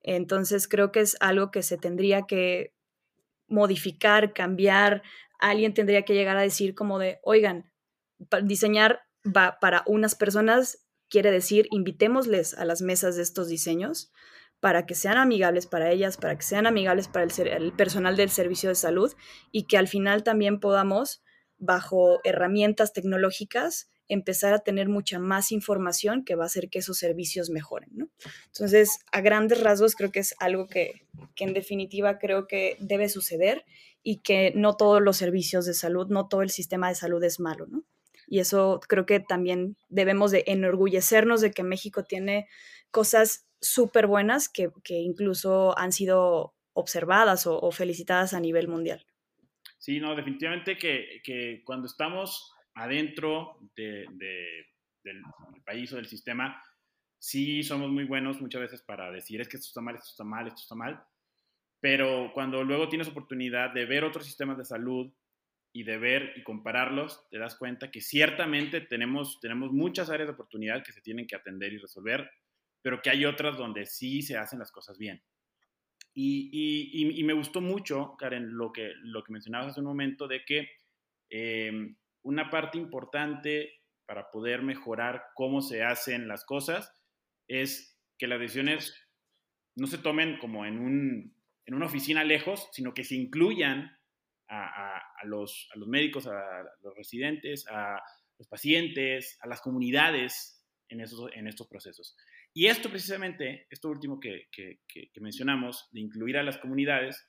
[0.00, 2.74] Entonces creo que es algo que se tendría que
[3.46, 5.02] modificar, cambiar.
[5.38, 7.70] Alguien tendría que llegar a decir como de, oigan,
[8.42, 14.10] diseñar va para unas personas quiere decir invitémosles a las mesas de estos diseños
[14.58, 18.68] para que sean amigables para ellas, para que sean amigables para el, personal del servicio
[18.70, 19.12] de salud
[19.52, 21.22] y que al final también podamos,
[21.62, 26.98] bajo herramientas tecnológicas, empezar a tener mucha más información que va a hacer que esos
[26.98, 28.10] servicios mejoren.
[28.46, 33.08] Entonces, a grandes rasgos, creo que es algo que, que en definitiva creo que debe
[33.08, 33.64] suceder
[34.02, 37.40] y que no todos los servicios de salud, no todo el sistema de salud es
[37.40, 37.66] malo,
[38.26, 42.48] y eso creo que también debemos de enorgullecernos de que México tiene
[42.90, 49.04] cosas súper buenas que, incluso han sido observadas o, felicitadas a nivel mundial.
[49.82, 54.06] Sí, no, definitivamente que, cuando estamos adentro del,
[55.66, 56.62] país o del sistema,
[57.18, 60.22] sí somos muy buenos muchas veces para decir es que esto está mal, esto está
[60.22, 61.04] mal, esto está mal,
[61.80, 65.12] pero cuando luego tienes oportunidad de ver otros sistemas de salud,
[65.74, 70.34] y de ver y compararlos, te das cuenta que ciertamente tenemos, tenemos muchas áreas de
[70.34, 72.30] oportunidad que se tienen que atender y resolver,
[72.82, 75.22] pero que hay otras donde sí se hacen las cosas bien.
[76.14, 80.44] Y, y, me gustó mucho, Karen, lo que, lo que mencionabas hace un momento de
[80.44, 80.68] que
[81.30, 86.92] em, una parte importante para poder mejorar cómo se hacen las cosas
[87.48, 88.94] es que las decisiones
[89.74, 93.90] no se tomen como en, un, en una oficina lejos, sino que se incluyan
[94.48, 98.02] a, los, a los médicos, a los residentes, a
[98.38, 102.16] los pacientes, a las comunidades en, esos, en estos procesos.
[102.54, 107.28] Y esto precisamente, esto último que, que, mencionamos, de incluir a las comunidades,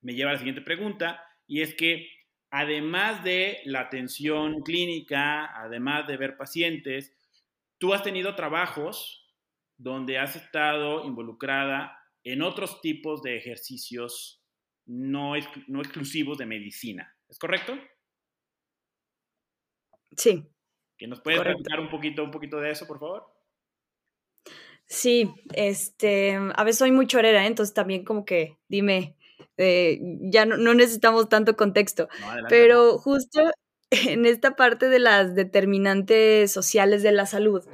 [0.00, 2.08] me lleva a la siguiente pregunta, y es que
[2.50, 7.16] además de la atención clínica, además de ver pacientes,
[7.78, 9.26] tú has tenido trabajos
[9.76, 14.44] donde has estado involucrada en otros tipos de ejercicios
[14.86, 15.34] no,
[15.66, 17.16] no exclusivos de medicina.
[17.28, 17.78] ¿Es correcto?
[20.16, 20.44] Sí.
[20.96, 23.37] ¿Que nos puedes contar un poquito, un poquito de eso, por favor?
[24.88, 27.46] Sí, este, a veces soy muy chorera, ¿eh?
[27.46, 29.16] entonces también como que dime,
[29.58, 32.08] eh, ya no, necesitamos tanto contexto,
[32.48, 33.50] pero justo
[33.90, 37.66] en esta parte de las determinantes sociales de la salud,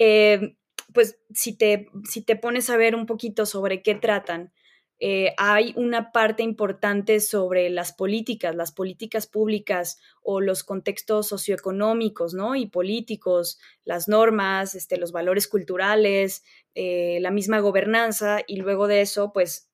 [0.00, 0.56] eh,
[0.92, 4.52] pues si te, si te pones a ver un poquito sobre qué tratan,
[4.98, 12.32] eh, hay una parte importante sobre las políticas, las políticas públicas o los contextos socioeconómicos
[12.32, 12.54] ¿no?
[12.54, 16.42] y políticos, las normas, este, los valores culturales,
[16.74, 19.70] eh, la misma gobernanza y luego de eso, pues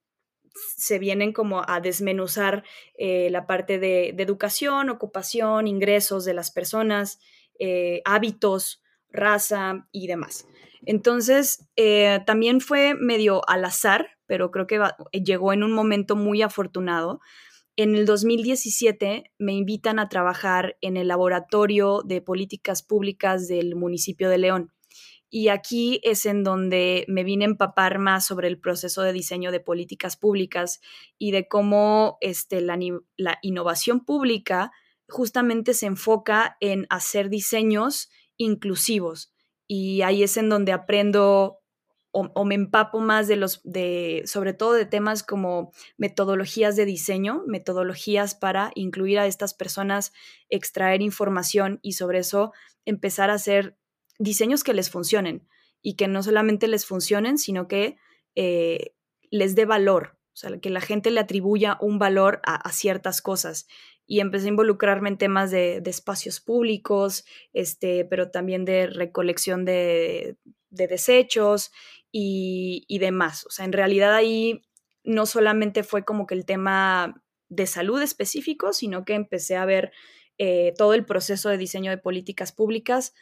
[0.76, 2.64] se vienen como a desmenuzar
[2.98, 7.20] eh, la parte de, educación, ocupación, ingresos de las personas,
[8.04, 10.48] hábitos, raza y demás.
[10.84, 11.68] Entonces,
[12.26, 14.80] también fue medio al azar pero creo que
[15.12, 17.20] llegó en un momento muy afortunado.
[17.76, 24.30] En el 2017 me invitan a trabajar en el laboratorio de políticas públicas del municipio
[24.30, 24.72] de León.
[25.28, 29.52] Y aquí es en donde me vine a empapar más sobre el proceso de diseño
[29.52, 30.80] de políticas públicas
[31.18, 32.78] y de cómo este, la,
[33.18, 34.72] la innovación pública
[35.10, 39.30] justamente se enfoca en hacer diseños inclusivos.
[39.68, 41.61] Y ahí es en donde aprendo
[42.12, 47.42] o, me empapo más de los, de, sobre todo de temas como metodologías de diseño,
[47.46, 50.12] metodologías para incluir a estas personas,
[50.50, 52.52] extraer información y sobre eso
[52.84, 53.78] empezar a hacer
[54.18, 55.48] diseños que les funcionen
[55.80, 57.96] y que no solamente les funcionen, sino que
[58.34, 58.94] eh,
[59.30, 63.66] les dé valor, o sea, que la gente le atribuya un valor a, ciertas cosas.
[64.06, 69.64] Y empecé a involucrarme en temas de, de, espacios públicos, este, pero también de recolección
[69.64, 70.36] de,
[70.72, 71.70] de desechos
[72.10, 73.46] y, demás.
[73.46, 74.62] O sea, en realidad ahí
[75.04, 79.92] no solamente fue como que el tema de salud específico, sino que empecé a ver
[80.38, 83.14] eh, todo el proceso de diseño de políticas públicas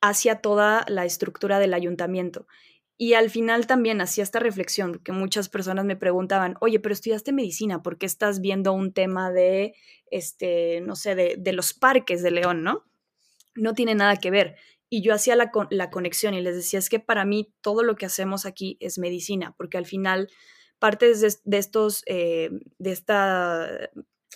[0.00, 2.46] hacia toda la estructura del ayuntamiento.
[2.98, 7.32] Y al final también hacía esta reflexión, que muchas personas me preguntaban, oye, pero estudiaste
[7.32, 9.74] medicina, ¿por qué estás viendo un tema de,
[10.10, 12.84] este, no sé, de, los parques de León, ¿no?
[13.54, 14.56] No tiene nada que ver.
[14.94, 17.96] Y yo hacía la, la conexión y les decía, es que para mí todo lo
[17.96, 20.28] que hacemos aquí es medicina, porque al final
[20.78, 23.88] partes de, estos, eh, de esta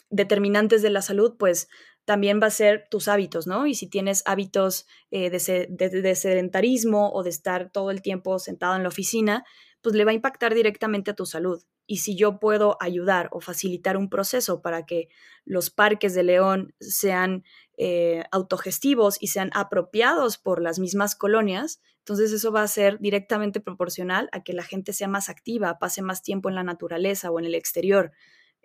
[0.08, 1.68] determinantes de la salud, pues
[2.06, 3.66] también va a ser tus hábitos, ¿no?
[3.66, 8.82] Y si tienes hábitos eh, de, sedentarismo o de estar todo el tiempo sentado en
[8.84, 9.44] la oficina,
[9.82, 11.62] pues le va a impactar directamente a tu salud.
[11.86, 15.08] Y si yo puedo ayudar o facilitar un proceso para que
[15.44, 17.44] los parques de León sean
[17.76, 23.60] eh, autogestivos y sean apropiados por las mismas colonias, entonces eso va a ser directamente
[23.60, 27.38] proporcional a que la gente sea más activa, pase más tiempo en la naturaleza o
[27.38, 28.12] en el exterior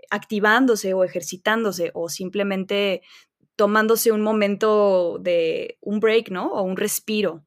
[0.10, 3.02] activándose o ejercitándose o simplemente
[3.56, 6.48] tomándose un momento de un break, ¿no?
[6.48, 7.46] O un respiro,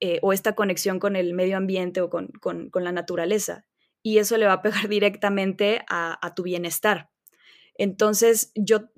[0.00, 2.30] eh, o esta conexión con el medio ambiente o con,
[2.74, 3.64] la naturaleza.
[4.02, 7.10] Y eso le va a pegar directamente a tu bienestar.
[7.74, 8.90] Entonces, yo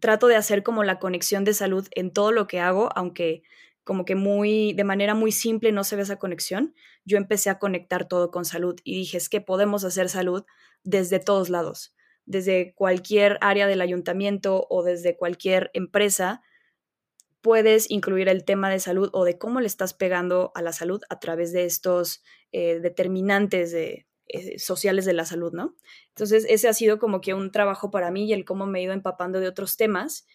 [0.00, 3.42] trato de hacer como la conexión de salud en todo lo que hago, aunque
[3.84, 7.58] como que muy, de manera muy simple no se ve esa conexión, yo empecé a
[7.58, 10.44] conectar todo con salud y dije, es que podemos hacer salud
[10.84, 11.94] desde todos lados
[12.28, 16.42] desde cualquier área del ayuntamiento o desde cualquier empresa,
[17.40, 21.00] puedes incluir el tema de salud o de cómo le estás pegando a la salud
[21.08, 25.74] a través de estos eh, determinantes de, eh, sociales de la salud, ¿no?
[26.08, 28.82] Entonces, ese ha sido como que un trabajo para mí y el cómo me he
[28.82, 30.26] ido empapando de otros temas.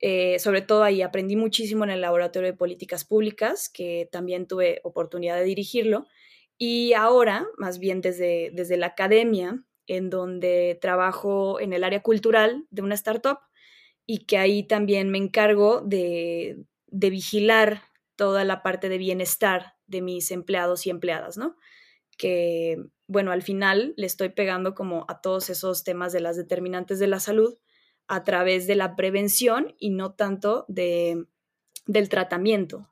[0.00, 4.80] Eh, sobre todo ahí aprendí muchísimo en el laboratorio de políticas públicas, que también tuve
[4.84, 6.06] oportunidad de dirigirlo.
[6.58, 12.66] Y ahora, más bien desde, desde la academia, en donde trabajo en el área cultural
[12.70, 13.38] de una startup
[14.06, 17.82] y que ahí también me encargo de, vigilar
[18.16, 21.56] toda la parte de bienestar de mis empleados y empleadas, ¿no?
[22.16, 26.98] Que, bueno, al final le estoy pegando como a todos esos temas de las determinantes
[26.98, 27.58] de la salud
[28.06, 31.26] a través de la prevención y no tanto de,
[31.86, 32.90] del tratamiento.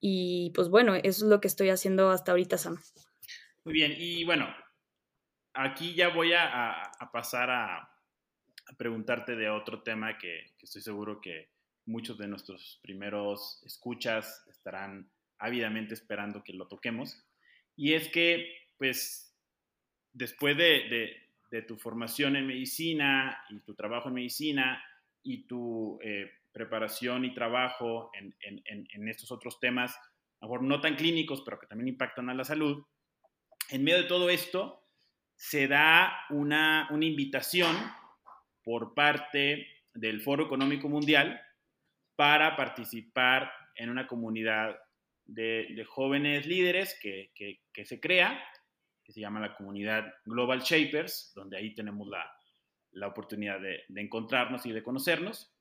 [0.00, 2.78] Y pues bueno, eso es lo que estoy haciendo hasta ahorita, Sam.
[3.64, 4.54] Muy bien, y bueno,
[5.54, 7.90] aquí ya voy a, pasar a,
[8.76, 11.50] preguntarte de otro tema que, estoy seguro que
[11.86, 17.24] muchos de nuestros primeros escuchas estarán ávidamente esperando que lo toquemos.
[17.76, 19.33] Y es que, pues,
[20.14, 21.20] después de,
[21.68, 24.82] tu formación en medicina y tu trabajo en medicina
[25.22, 29.94] y tu eh, preparación y trabajo en, estos otros temas,
[30.40, 32.84] a lo mejor no tan clínicos, pero que también impactan a la salud,
[33.70, 34.84] en medio de todo esto,
[35.36, 37.76] se da una, invitación
[38.62, 41.40] por parte del Foro Económico Mundial
[42.16, 44.76] para participar en una comunidad
[45.24, 47.30] de, jóvenes líderes que,
[47.84, 48.42] se crea,
[49.04, 54.72] que se llama la comunidad Global Shapers, donde ahí tenemos la, oportunidad de, encontrarnos y
[54.72, 55.52] de conocernos.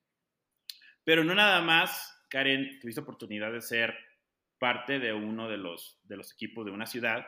[1.03, 3.93] Pero no nada más, Karen, tuviste oportunidad de ser
[4.57, 7.25] parte de uno de los, de los equipos de una ciudad,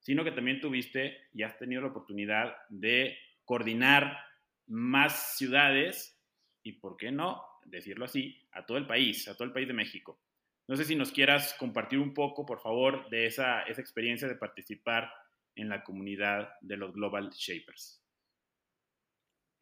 [0.00, 4.18] sino que también tuviste y has tenido la oportunidad de coordinar
[4.66, 6.20] más ciudades
[6.62, 9.74] y, ¿por qué no decirlo así, a todo el país, a todo el país de
[9.74, 10.20] México?
[10.66, 14.34] No sé si nos quieras compartir un poco, por favor, de esa, esa experiencia de
[14.34, 15.10] participar
[15.56, 18.02] en la comunidad de los Global Shapers.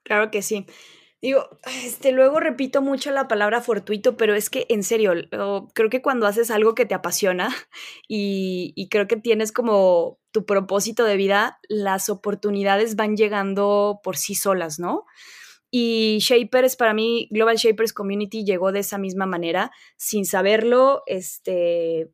[0.04, 0.66] Claro que sí.
[1.20, 1.48] Digo,
[1.84, 5.12] este, luego repito mucho la palabra fortuito, pero es que en serio,
[5.72, 7.48] creo que cuando haces algo que te apasiona
[8.08, 14.16] y, y, creo que tienes como tu propósito de vida, las oportunidades van llegando por
[14.16, 15.04] sí solas, ¿no?
[15.70, 22.10] Y Shapers, para mí, Global Shapers Community llegó de esa misma manera, sin saberlo, este,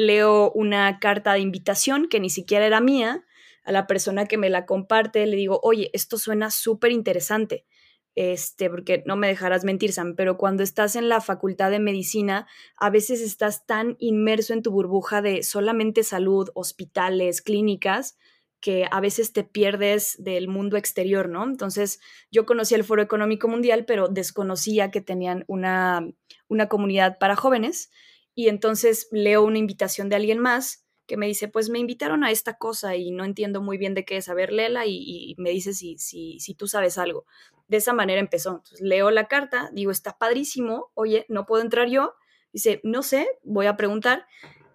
[0.00, 3.24] leo una carta de invitación que ni siquiera era mía,
[3.64, 7.66] a la persona que me la comparte, le digo, oye, esto suena súper interesante
[8.14, 12.46] este, porque no me dejarás mentir, Sam, pero cuando estás en la facultad de medicina,
[12.76, 18.18] a veces estás tan inmerso en tu burbuja de solamente salud, hospitales, clínicas,
[18.60, 21.44] que a veces te pierdes del mundo exterior, ¿no?
[21.44, 21.98] Entonces,
[22.30, 26.06] yo conocí el Foro Económico Mundial, pero desconocía que tenían una,
[26.48, 27.90] una comunidad para jóvenes
[28.34, 32.30] y entonces leo una invitación de alguien más que me dice, pues me invitaron a
[32.30, 34.52] esta cosa y no entiendo muy bien de qué es, a ver,
[34.86, 37.26] y, me dice si, si, si tú sabes algo
[37.70, 38.50] de esa manera empezó.
[38.50, 42.14] Entonces, leo la carta, digo, está padrísimo, oye, no puedo entrar yo.
[42.52, 44.26] Dice, no sé, voy a preguntar.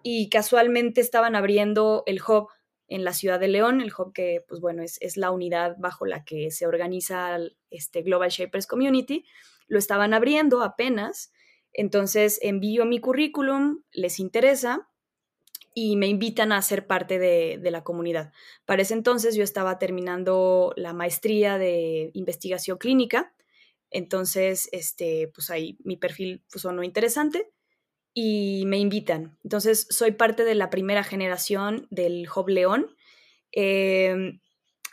[0.02, 2.48] Y casualmente estaban abriendo el hub
[2.88, 6.06] en la ciudad de León, el hub que, pues bueno, es, es la unidad bajo
[6.06, 7.36] la que se organiza
[7.70, 9.26] este Global Shapers Community.
[9.68, 11.34] Lo estaban abriendo apenas,
[11.76, 14.88] entonces envío mi currículum, les interesa
[15.74, 18.32] y me invitan a ser parte de, la comunidad.
[18.64, 23.34] Para ese entonces yo estaba terminando la maestría de investigación clínica,
[23.90, 27.52] entonces, este, pues ahí mi perfil pues, sonó interesante
[28.14, 29.38] y me invitan.
[29.44, 32.96] Entonces, soy parte de la primera generación del Hub León.
[33.52, 34.40] Em,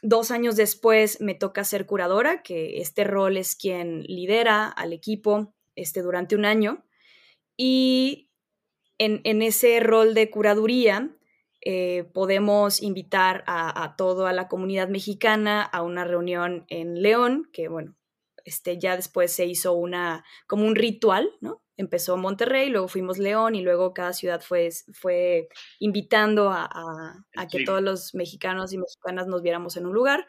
[0.02, 5.54] dos años después me toca ser curadora, que este rol es quien lidera al equipo
[5.76, 6.86] este, durante un año.
[7.58, 8.30] Y
[8.98, 11.16] en, ese rol de curaduría
[11.62, 17.68] eh, podemos invitar a, a, toda la comunidad mexicana a una reunión en León, que
[17.68, 17.96] bueno,
[18.46, 21.64] este, ya después se hizo una, como un ritual, ¿no?
[21.78, 25.50] empezó Monterrey, luego fuimos León y luego cada ciudad fue, fue
[25.80, 30.28] invitando a, que todos los mexicanos y mexicanas nos viéramos en un lugar.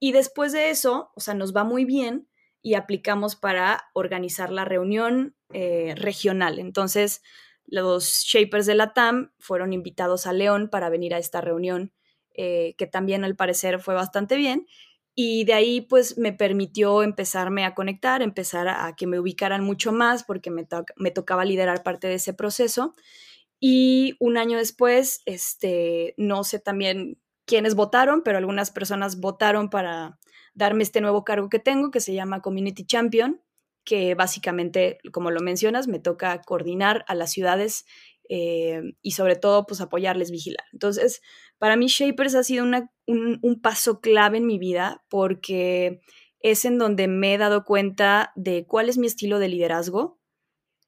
[0.00, 2.27] Y después de eso, o sea, nos va muy bien
[2.62, 6.58] y aplicamos para organizar la reunión eh, regional.
[6.58, 7.22] Entonces,
[7.66, 11.92] los shapers de la TAM fueron invitados a León para venir a esta reunión,
[12.34, 14.66] eh, que también al parecer fue bastante bien.
[15.14, 19.90] Y de ahí pues me permitió empezarme a conectar, empezar a, que me ubicaran mucho
[19.92, 22.94] más porque me, me, tocaba liderar parte de ese proceso.
[23.60, 30.20] Y un año después, este, no sé también quiénes votaron, pero algunas personas votaron para
[30.58, 33.40] darme este nuevo cargo que tengo, que se llama Community Champion,
[33.84, 37.86] que básicamente, como lo mencionas, me toca coordinar a las ciudades
[38.28, 40.66] eh, y sobre todo pues apoyarles, vigilar.
[40.72, 41.22] Entonces,
[41.58, 46.00] para mí Shapers ha sido un, paso clave en mi vida porque
[46.40, 50.20] es en donde me he dado cuenta de cuál es mi estilo de liderazgo,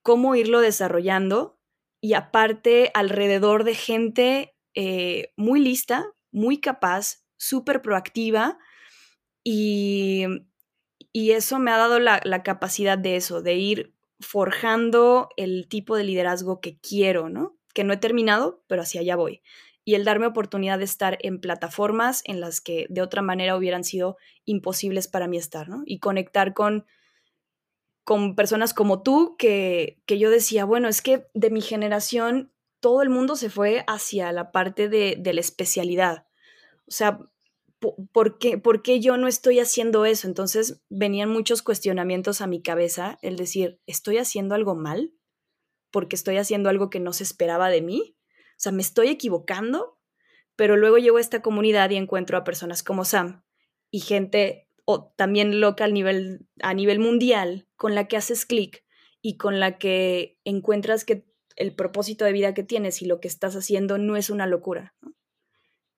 [0.02, 1.58] cómo irlo desarrollando
[2.00, 8.58] y aparte alrededor de gente eh, muy lista, muy capaz, súper proactiva
[9.45, 10.26] y,
[11.12, 16.05] eso me ha dado la, la, capacidad de eso, de ir forjando el tipo de
[16.05, 17.57] liderazgo que quiero, ¿no?
[17.74, 19.43] Que no he terminado, pero hacia allá voy
[19.84, 23.84] y el darme oportunidad de estar en plataformas en las que de otra manera hubieran
[23.84, 25.82] sido imposibles para mí estar, ¿no?
[25.86, 26.86] Y conectar con,
[28.05, 33.03] con personas como tú, que, que yo decía, bueno, es que de mi generación todo
[33.03, 36.26] el mundo se fue hacia la parte de, de la especialidad.
[36.86, 37.18] O sea,
[37.80, 40.28] ¿por qué, ¿por qué yo no estoy haciendo eso?
[40.28, 45.12] Entonces venían muchos cuestionamientos a mi cabeza, el decir, ¿estoy haciendo algo mal?
[45.90, 48.16] Porque estoy haciendo algo que no se esperaba de mí
[48.60, 49.98] o sea, me estoy equivocando,
[50.54, 53.42] pero luego llego a esta comunidad y encuentro a personas como Sam
[53.90, 58.84] y gente o también local nivel, a nivel mundial con la que haces clic
[59.22, 61.24] y con la que encuentras que
[61.56, 64.94] el propósito de vida que tienes y lo que estás haciendo no es una locura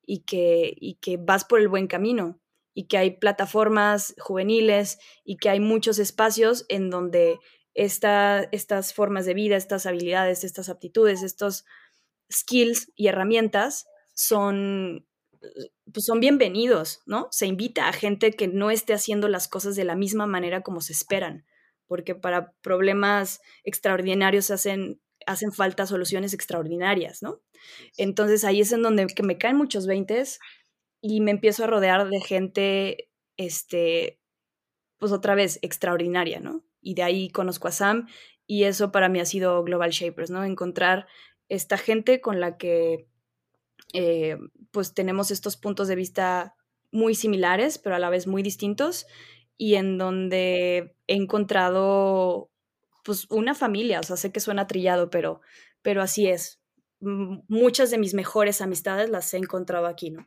[0.04, 2.40] y, que, y que vas por el buen camino
[2.74, 7.38] y que hay plataformas juveniles y que hay muchos espacios en donde
[7.74, 11.64] esta, estas formas de vida, estas habilidades, estas aptitudes, estos
[12.30, 15.06] skills y herramientas son,
[15.92, 17.28] pues son bienvenidos, ¿no?
[17.30, 20.80] Se invita a gente que no esté haciendo las cosas de la misma manera como
[20.80, 21.46] se esperan,
[21.86, 27.40] porque para problemas extraordinarios hacen, hacen falta soluciones extraordinarias, ¿no?
[27.96, 30.38] Entonces ahí es en donde que me caen muchos veintes
[31.00, 34.20] y me empiezo a rodear de gente, este,
[34.98, 36.64] pues otra vez, extraordinaria, ¿no?
[36.80, 38.08] Y de ahí conozco a Sam
[38.46, 40.44] y eso para mí ha sido Global Shapers, ¿no?
[40.44, 41.06] Encontrar
[41.48, 43.08] esta gente con la que
[43.92, 44.36] eh,
[44.70, 46.54] pues tenemos estos puntos de vista
[46.92, 49.06] muy similares, pero a la vez muy distintos,
[49.56, 52.51] y en donde he encontrado
[53.02, 55.40] pues una familia, o sea, sé que suena trillado, pero,
[55.82, 56.60] pero así es.
[57.00, 60.26] muchas de mis mejores amistades las he encontrado aquí, ¿no?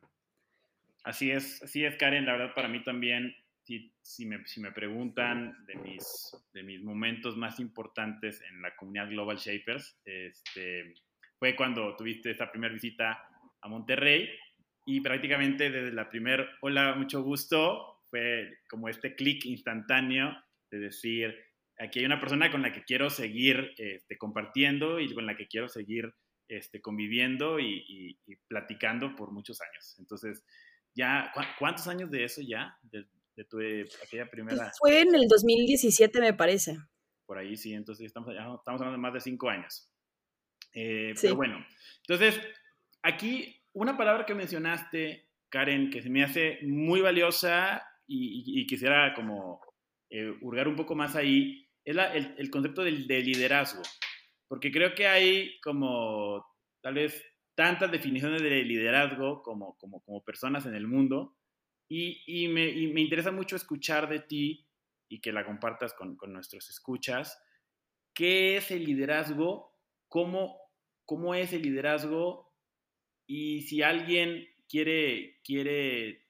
[1.04, 4.72] Así es, así es, Karen, la verdad para mí también, si, si, me, si me,
[4.72, 10.96] preguntan de mis, de mis momentos más importantes en la comunidad Global Shapers, este,
[11.38, 13.24] fue cuando tuviste esta primera visita
[13.62, 14.30] a Monterrey
[14.86, 20.36] y prácticamente desde la primera, hola, mucho gusto, fue como este clic instantáneo
[20.72, 21.36] de decir,
[21.78, 25.48] aquí hay una persona con la que quiero seguir este, compartiendo y con la que
[25.48, 26.14] quiero seguir
[26.48, 29.96] este, conviviendo y, platicando por muchos años.
[30.00, 30.44] Entonces,
[30.94, 32.78] ya, ¿cuántos años de eso ya?
[32.84, 33.06] De,
[33.50, 33.60] tu
[34.04, 34.58] aquella primera...
[34.58, 36.78] Pues fue en el 2017, me parece.
[37.26, 39.92] Por ahí sí, entonces estamos, estamos hablando de más de cinco años.
[40.74, 41.66] Eh, pero bueno,
[42.08, 42.40] entonces,
[43.02, 49.60] aquí una palabra que mencionaste, Karen, que se me hace muy valiosa y, quisiera como
[50.10, 51.96] eh, hurgar un poco más ahí, es
[52.38, 53.84] el, concepto del, de liderazgo.
[54.48, 56.46] Porque creo que hay como
[56.82, 57.24] tal vez
[57.56, 61.38] tantas definiciones de liderazgo como, como, personas en el mundo
[61.88, 64.68] y, y, me, me, interesa mucho escuchar de ti
[65.08, 67.42] y que la compartas con, con nuestros escuchas.
[68.14, 69.74] ¿Qué es el liderazgo?
[70.10, 70.60] ¿Cómo,
[71.06, 72.54] ¿Cómo es el liderazgo?
[73.28, 76.26] Y si alguien quiere, quiere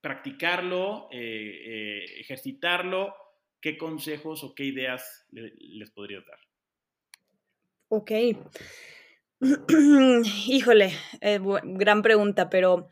[0.00, 3.14] practicarlo, eh, eh, ejercitarlo,
[3.60, 6.38] ¿qué consejos o qué ideas le, les podrías dar?
[7.88, 8.10] Ok.
[10.46, 12.90] Híjole, eh, gran pregunta, pero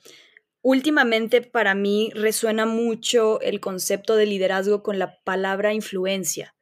[0.63, 6.55] últimamente para mí resuena mucho el concepto de liderazgo con la palabra influencia.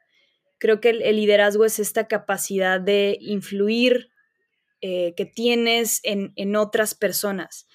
[0.58, 4.10] Creo que el, el liderazgo es esta capacidad de influir
[4.82, 7.66] eh, que tienes en, en, otras personas.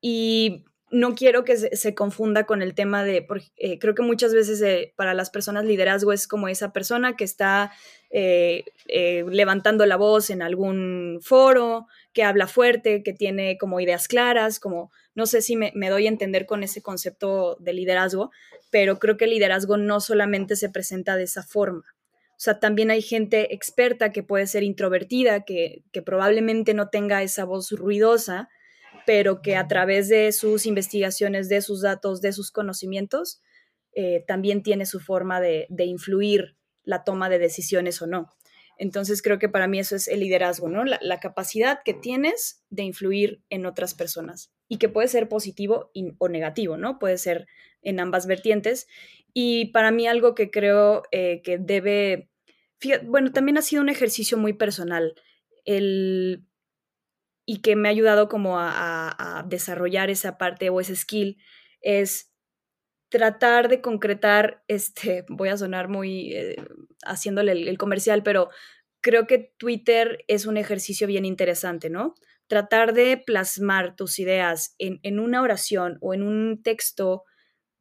[0.00, 4.02] Y no quiero que se, se confunda con el tema de, porque, eh, creo que
[4.02, 7.72] muchas veces eh, para las personas liderazgo es como esa persona que está
[8.10, 14.58] eh, levantando la voz en algún foro, que habla fuerte, que tiene como ideas claras,
[14.58, 18.30] como no sé si me, me, doy a entender con ese concepto de liderazgo,
[18.70, 21.84] pero creo que el liderazgo no solamente se presenta de esa forma.
[22.30, 27.22] O sea, también hay gente experta que puede ser introvertida, que, que probablemente no tenga
[27.22, 28.48] esa voz ruidosa,
[29.10, 33.42] pero que a través de sus investigaciones, de sus datos, de sus conocimientos,
[33.92, 38.30] eh, también tiene su forma de, influir la toma de decisiones o no.
[38.78, 40.84] Entonces creo que para mí eso es el liderazgo, ¿no?
[40.84, 46.28] La, capacidad que tienes de influir en otras personas y que puede ser positivo o
[46.28, 47.00] negativo, ¿no?
[47.00, 47.48] Puede ser
[47.82, 48.86] en ambas vertientes.
[49.34, 52.30] Y para mí algo que creo eh, que debe,
[52.78, 55.16] fíjate, bueno, también ha sido un ejercicio muy personal,
[55.64, 56.46] el
[57.50, 61.36] y que me ha ayudado como a, desarrollar esa parte o ese skill
[61.80, 62.32] es
[63.08, 66.54] tratar de concretar, este, voy a sonar muy eh,
[67.04, 68.50] haciéndole el, el, comercial, pero
[69.00, 72.14] creo que Twitter es un ejercicio bien interesante, ¿no?
[72.46, 77.24] Tratar de plasmar tus ideas en, en una oración o en un texto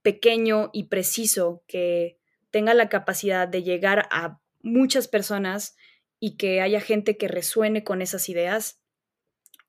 [0.02, 2.18] pequeño y preciso que
[2.50, 5.76] tenga la capacidad de llegar a muchas personas
[6.20, 8.80] y que haya gente que resuene con esas ideas,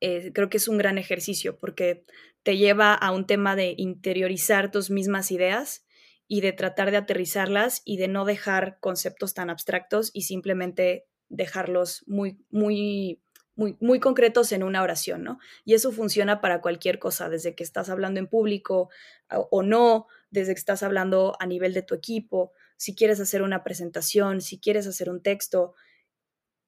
[0.01, 2.05] creo que es un gran ejercicio porque
[2.43, 5.85] te lleva a un tema de interiorizar tus mismas ideas
[6.27, 12.05] y de tratar de aterrizarlas y de no dejar conceptos tan abstractos y simplemente dejarlos
[12.07, 13.21] muy, muy,
[13.57, 15.39] muy, muy concretos en una oración, ¿no?
[15.65, 18.89] Y eso funciona para cualquier cosa, desde que estás hablando en público
[19.29, 23.63] o no, desde que estás hablando a nivel de tu equipo, si quieres hacer una
[23.63, 25.75] presentación, si quieres hacer un texto,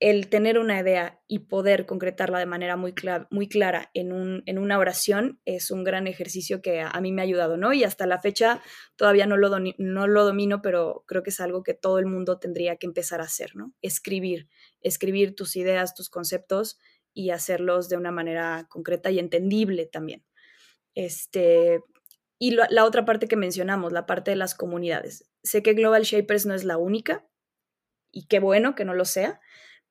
[0.03, 4.43] el tener una idea y poder concretarla de manera muy, clara, muy clara en, un,
[4.47, 7.73] en, una oración es un gran ejercicio que a, mí me ha ayudado, ¿no?
[7.73, 8.61] Y hasta la fecha
[8.97, 12.41] todavía no lo, no lo domino, pero creo que es algo que todo el mundo
[12.41, 13.75] tendría que empezar a hacer, ¿no?
[13.81, 14.49] Escribir,
[14.81, 16.81] escribir tus ideas, tus conceptos
[17.15, 20.25] y hacerlos de una manera concreta y entendible también.
[20.97, 21.81] Este,
[22.41, 25.31] y la otra parte que mencionamos, la parte de las comunidades.
[25.45, 27.25] Sé que Global Shapers no es la única,
[28.11, 29.41] y qué bueno que no lo sea,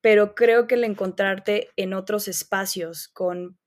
[0.02, 3.58] pero creo que el encontrarte en otros espacios con,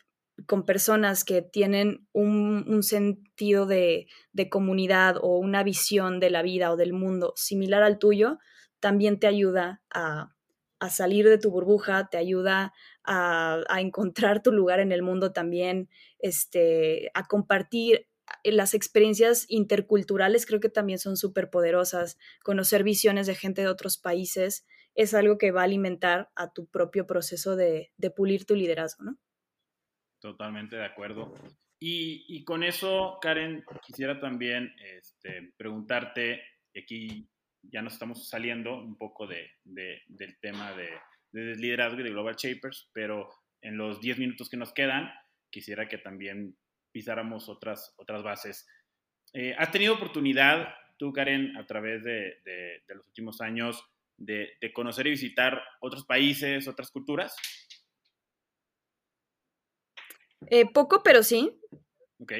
[0.45, 6.71] con personas que tienen un, sentido de, de, comunidad o una visión de la vida
[6.71, 8.37] o del mundo similar al tuyo,
[8.81, 10.35] también te ayuda a,
[10.79, 12.73] a salir de tu burbuja, te ayuda
[13.05, 18.07] a, a, encontrar tu lugar en el mundo también, este, a compartir
[18.43, 23.97] las experiencias interculturales creo que también son súper poderosas, conocer visiones de gente de otros
[23.97, 24.65] países
[24.95, 29.03] es algo que va a alimentar a tu propio proceso de, de pulir tu liderazgo,
[29.03, 29.17] ¿no?
[30.21, 31.33] Totalmente de acuerdo.
[31.79, 36.41] Y, y, con eso, Karen, quisiera también este, preguntarte,
[36.75, 37.29] aquí
[37.61, 40.89] ya nos estamos saliendo un poco de, de, del tema de,
[41.31, 43.29] de, liderazgo y de Global Shapers, pero
[43.61, 45.11] en los 10 minutos que nos quedan,
[45.51, 46.57] quisiera que también
[46.93, 48.65] pisáramos otras, otras bases.
[49.33, 53.83] Eh, ¿Has tenido oportunidad, tú, Karen, a través de, de los últimos años,
[54.17, 57.35] de, de, conocer y visitar otros países, otras culturas?
[60.49, 61.59] Eh, poco, pero sí.
[62.19, 62.33] Ok.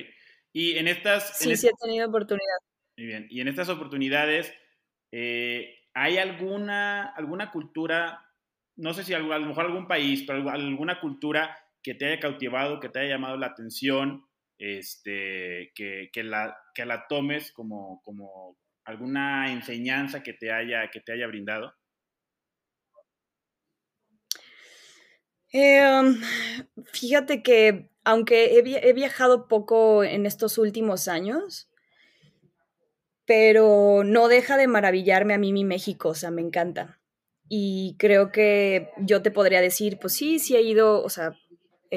[0.54, 1.38] Y en estas...
[1.38, 2.58] Sí, en sí he tenido oportunidad.
[2.98, 3.28] Muy bien.
[3.30, 4.54] Y en estas oportunidades,
[5.12, 8.26] eh, ¿hay alguna, alguna cultura,
[8.78, 12.80] no sé si a lo mejor algún país, pero alguna cultura que te haya cautivado,
[12.80, 14.26] que te haya llamado la atención,
[14.58, 21.02] este, que, que, la, que la tomes como, como, alguna enseñanza que te haya, que
[21.02, 21.74] te haya brindado?
[25.52, 26.02] Eh,
[26.92, 31.70] fíjate que aunque he, he, viajado poco en estos últimos años,
[33.26, 37.00] pero no deja de maravillarme a mí mi México, o sea, me encanta.
[37.50, 41.38] Y creo que yo te podría decir, pues sí, sí he ido, o sea,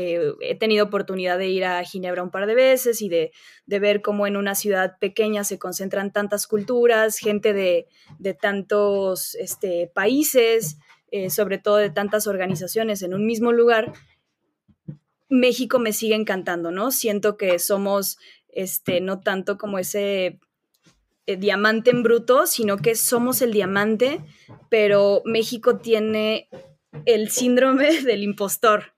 [0.00, 3.32] eh, he tenido oportunidad de ir a Ginebra un par de veces y de,
[3.66, 7.88] ver cómo en una ciudad pequeña se concentran tantas culturas, gente de,
[8.40, 10.78] tantos este, países,
[11.10, 13.92] eh, sobre todo de tantas organizaciones en un mismo lugar.
[15.28, 16.92] México me sigue encantando, ¿no?
[16.92, 18.18] Siento que somos,
[18.50, 20.38] este, no tanto como ese
[21.26, 24.20] eh, diamante en bruto, sino que somos el diamante,
[24.70, 26.48] pero México tiene
[27.04, 28.92] el síndrome del impostor.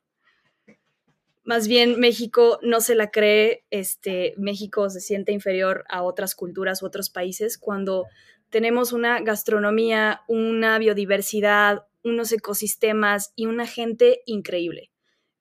[1.50, 6.80] Más bien México no se la cree, este, México se siente inferior a otras culturas
[6.80, 8.06] u otros países cuando
[8.50, 14.92] tenemos una gastronomía, una biodiversidad, unos ecosistemas y una gente increíble.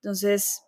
[0.01, 0.63] Entonces,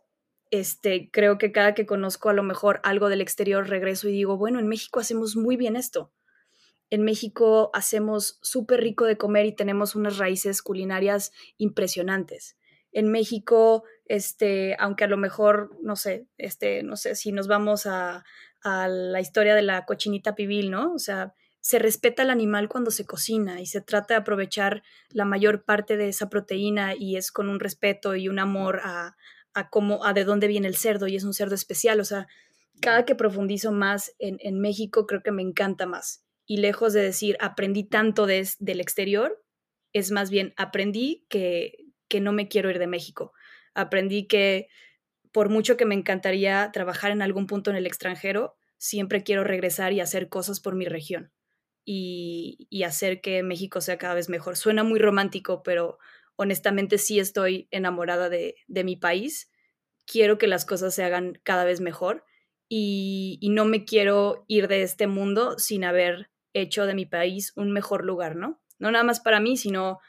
[0.52, 4.38] este, creo que cada que conozco a lo mejor algo del exterior regreso y digo,
[4.38, 6.14] bueno, en México hacemos muy bien esto.
[6.92, 12.58] En México hacemos súper rico de comer y tenemos unas raíces culinarias impresionantes.
[12.92, 17.86] En México, este, aunque a lo mejor, no sé, este, no sé, si nos vamos
[17.86, 18.26] a,
[18.64, 20.94] la historia de la cochinita pibil, ¿no?
[20.94, 25.26] O sea, se respeta al animal cuando se cocina y se trata de aprovechar la
[25.26, 29.16] mayor parte de esa proteína y es con un respeto y un amor a,
[29.56, 32.00] a cómo, a de dónde viene el cerdo y es un cerdo especial.
[32.02, 32.28] O sea,
[32.82, 36.24] cada que profundizo más en, México, creo que me encanta más.
[36.46, 39.42] Y lejos de decir aprendí tanto del exterior,
[39.92, 41.78] es más bien aprendí que,
[42.10, 43.34] que no me quiero ir de México.
[43.74, 44.68] Aprendí que
[45.32, 49.94] por mucho que me encantaría trabajar en algún punto en el extranjero, siempre quiero regresar
[49.94, 51.32] y hacer cosas por mi región
[51.86, 54.58] y, y hacer que México sea cada vez mejor.
[54.58, 56.00] Suena muy romántico, pero
[56.42, 59.52] honestamente sí estoy enamorada de, mi país,
[60.08, 62.26] quiero que las cosas se hagan cada vez mejor
[62.68, 67.72] y, no me quiero ir de este mundo sin haber hecho de mi país un
[67.72, 68.60] mejor lugar, ¿no?
[68.80, 70.00] No nada más para mí, sino,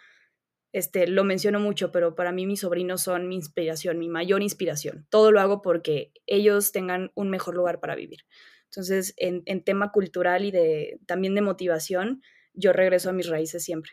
[0.72, 5.06] este, lo menciono mucho, pero para mí mis sobrinos son mi inspiración, mi mayor inspiración.
[5.10, 8.20] Todo lo hago porque ellos tengan un mejor lugar para vivir.
[8.64, 12.22] Entonces, en, en tema cultural y de, también de motivación,
[12.54, 13.92] yo regreso a mis raíces siempre.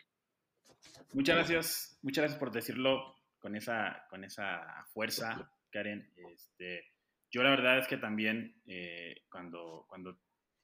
[1.12, 6.10] Muchas gracias, muchas gracias por decirlo con esa, con esa fuerza, Karen.
[6.32, 6.84] Este,
[7.30, 10.18] yo la verdad es que también eh, cuando, cuando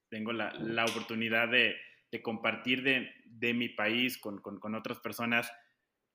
[0.08, 1.76] tengo la, la oportunidad de,
[2.10, 5.50] de compartir de, de, mi país con, con, con, otras personas,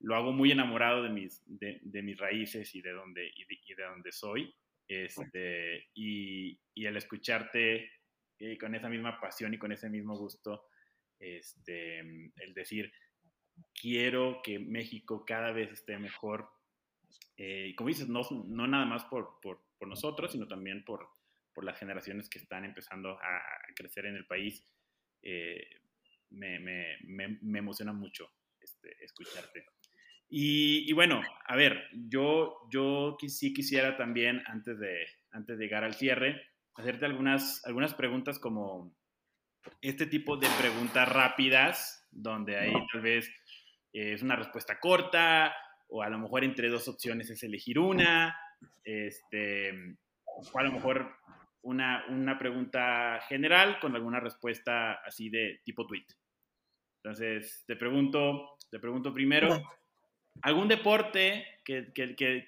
[0.03, 4.11] lo hago muy enamorado de mis, de, mis raíces y de donde, y de, donde
[4.11, 4.53] soy.
[4.87, 7.89] Este, y, y el escucharte
[8.39, 10.65] eh, con esa misma pasión y con ese mismo gusto,
[11.19, 12.91] este, el decir,
[13.79, 16.49] quiero que México cada vez esté mejor.
[17.37, 21.07] Eh, como dices, no, no nada más por, por, por, nosotros, sino también por,
[21.53, 23.41] por las generaciones que están empezando a,
[23.75, 24.67] crecer en el país.
[25.21, 25.69] Eh,
[26.31, 26.97] me, me,
[27.41, 28.27] me, emociona mucho
[28.59, 29.65] este, escucharte.
[30.33, 35.83] Y, y, bueno, a ver, yo, yo sí quisiera también, antes de, antes de llegar
[35.83, 36.41] al cierre,
[36.75, 38.95] hacerte algunas, algunas preguntas como
[39.81, 43.29] este tipo de preguntas rápidas, donde ahí tal vez
[43.91, 45.53] es una respuesta corta,
[45.89, 48.33] o a lo mejor entre dos opciones es elegir una,
[48.85, 51.13] este, o a lo mejor
[51.63, 56.05] una, una pregunta general con alguna respuesta así de tipo tweet.
[57.03, 59.61] Entonces, te pregunto, te pregunto primero,
[60.41, 62.45] ¿algún deporte que, que, que,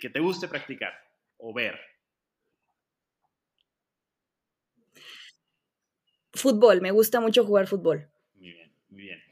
[0.00, 0.92] que, te guste practicar
[1.38, 1.78] o ver?
[6.32, 8.08] Fútbol, me gusta mucho jugar fútbol.
[8.34, 9.22] Muy bien, muy bien.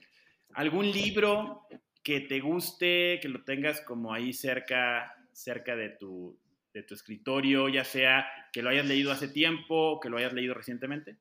[0.54, 1.66] ¿Algún libro
[2.02, 6.38] que te guste, que lo tengas como ahí cerca, cerca de tu,
[6.72, 10.54] de tu escritorio, ya sea que lo hayas leído hace tiempo, que lo hayas leído
[10.54, 11.16] recientemente?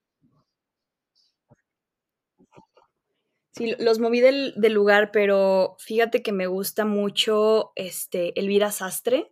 [3.53, 9.31] Sí, los moví del, lugar, pero fíjate que me gusta mucho este, Elvira Sastre,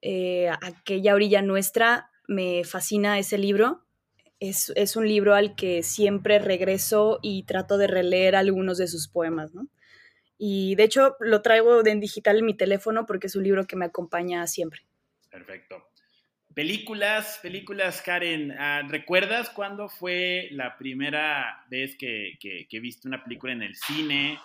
[0.00, 3.88] eh, Aquella orilla nuestra, me fascina ese libro
[4.40, 9.52] es, un libro al que siempre regreso y trato de releer algunos de sus poemas,
[9.52, 9.68] ¿no?
[10.38, 13.74] Y de hecho lo traigo en digital en mi teléfono porque es un libro que
[13.74, 14.82] me acompaña siempre.
[15.30, 15.88] Perfecto.
[16.58, 18.50] Películas, películas, Karen.
[18.50, 24.40] Ah, ¿Recuerdas cuándo fue la primera vez que, que, viste una película en el cine?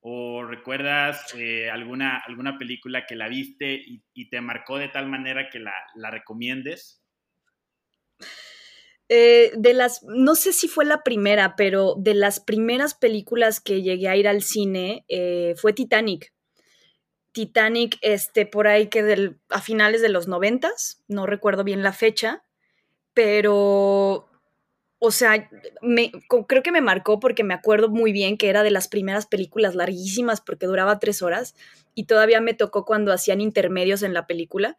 [0.00, 3.82] ¿O recuerdas eh, alguna, alguna película que la viste
[4.14, 7.02] y, te marcó de tal manera que la, la recomiendes?
[9.08, 13.82] Eh, de las, no sé si fue la primera, pero de las primeras películas que
[13.82, 16.33] llegué a ir al cine eh, fue Titanic.
[17.34, 22.44] Titanic, este, por ahí que a finales de los noventas, no recuerdo bien la fecha,
[23.12, 24.28] pero,
[25.00, 25.50] o sea,
[25.82, 26.12] me,
[26.46, 29.74] creo que me marcó porque me acuerdo muy bien que era de las primeras películas
[29.74, 31.56] larguísimas porque duraba tres horas
[31.92, 34.78] y todavía me tocó cuando hacían intermedios en la película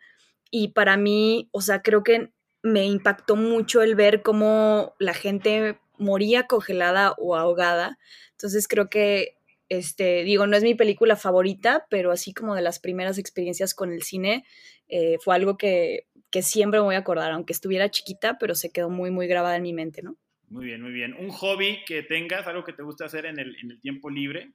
[0.50, 2.32] y para mí, o sea, creo que
[2.64, 8.00] me impactó mucho el ver cómo la gente moría congelada o ahogada.
[8.32, 9.38] Entonces creo que,
[9.70, 13.92] este, digo, no es mi película favorita, pero así como de las primeras experiencias con
[13.92, 14.46] el cine,
[14.88, 18.72] eh, fue algo que, que siempre me voy a acordar, aunque estuviera chiquita, pero se
[18.72, 20.18] quedó muy, muy grabada en mi mente, ¿no?
[20.50, 21.14] Muy bien, muy bien.
[21.14, 24.52] ¿Un hobby que tengas, algo que te gusta hacer en el, en el tiempo libre?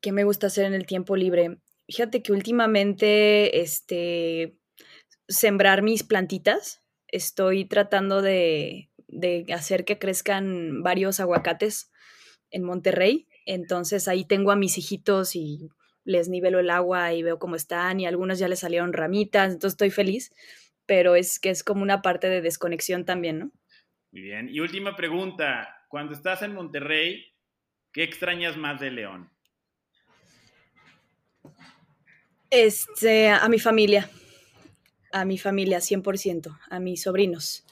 [0.00, 1.58] ¿Qué me gusta hacer en el tiempo libre?
[1.88, 4.56] Fíjate que últimamente, este,
[5.28, 6.82] sembrar mis plantitas.
[7.08, 8.90] Estoy tratando de,
[9.54, 11.90] hacer que crezcan varios aguacates
[12.50, 13.26] en Monterrey.
[13.44, 15.68] Entonces ahí tengo a mis hijitos y
[16.04, 19.74] les nivelo el agua y veo cómo están y algunos ya les salieron ramitas, entonces
[19.74, 20.32] estoy feliz,
[20.86, 23.50] pero es que es como una parte de desconexión también, ¿no?
[24.12, 24.48] Muy bien.
[24.48, 27.24] Y última pregunta, cuando estás en Monterrey,
[27.92, 29.30] ¿qué extrañas más de León?
[32.50, 34.08] Este, a mi familia
[35.16, 37.64] a mi familia 100%, a mis sobrinos.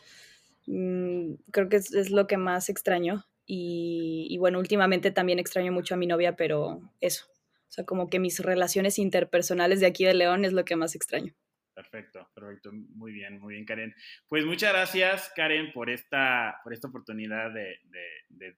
[0.66, 3.27] Mm, creo que es, lo que más extraño.
[3.47, 7.26] Y, y, bueno, últimamente también extraño mucho a mi novia, pero eso.
[7.68, 10.95] O sea, como que mis relaciones interpersonales de aquí de León es lo que más
[10.95, 11.34] extraño.
[11.74, 12.70] Perfecto, perfecto.
[12.72, 13.92] Muy bien, muy bien, Karen.
[14.28, 17.80] Pues muchas gracias, Karen, por esta, por esta oportunidad de,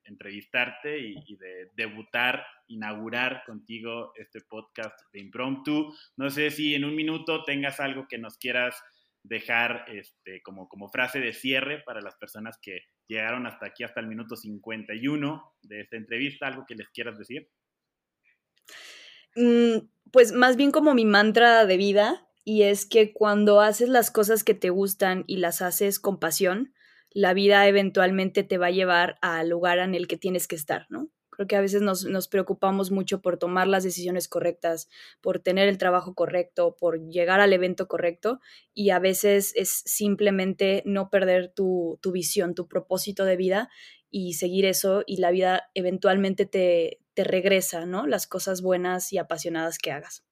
[0.05, 5.95] entrevistarte y, de debutar, inaugurar contigo este podcast de Impromptu.
[6.19, 8.83] No sé si en un minuto tengas algo que nos quieras
[9.29, 14.01] dejar este, como, como frase de cierre para las personas que llegaron hasta aquí, hasta
[14.01, 17.49] el minuto 51 de esta entrevista, algo que les quieras decir.
[19.35, 24.11] Mm, pues más bien como mi mantra de vida, y es que cuando haces las
[24.11, 26.73] cosas que te gustan y las haces con pasión,
[27.11, 30.87] la vida eventualmente te va a llevar al lugar en el que tienes que estar,
[30.89, 31.09] ¿no?
[31.37, 34.89] Creo que a veces nos, preocupamos mucho por tomar las decisiones correctas,
[35.21, 38.41] por tener el trabajo correcto, por llegar al evento correcto
[38.73, 43.69] y a veces es simplemente no perder tu, tu visión, tu propósito de vida
[44.11, 48.07] y seguir eso y la vida eventualmente te, te regresa, ¿no?
[48.07, 50.27] Las cosas buenas y apasionadas que hagas.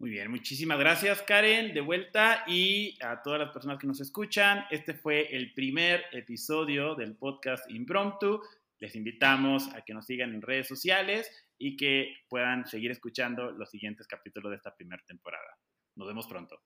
[0.00, 4.64] Muy bien, muchísimas gracias Karen, de vuelta y a todas las personas que nos escuchan.
[4.70, 8.40] Este fue el primer episodio del podcast Impromptu.
[8.80, 13.70] Les invitamos a que nos sigan en redes sociales y que puedan seguir escuchando los
[13.70, 15.58] siguientes capítulos de esta primera temporada.
[15.96, 16.60] Nos vemos pronto.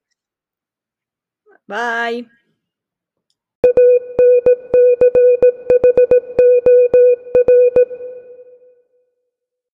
[1.67, 2.29] Bye.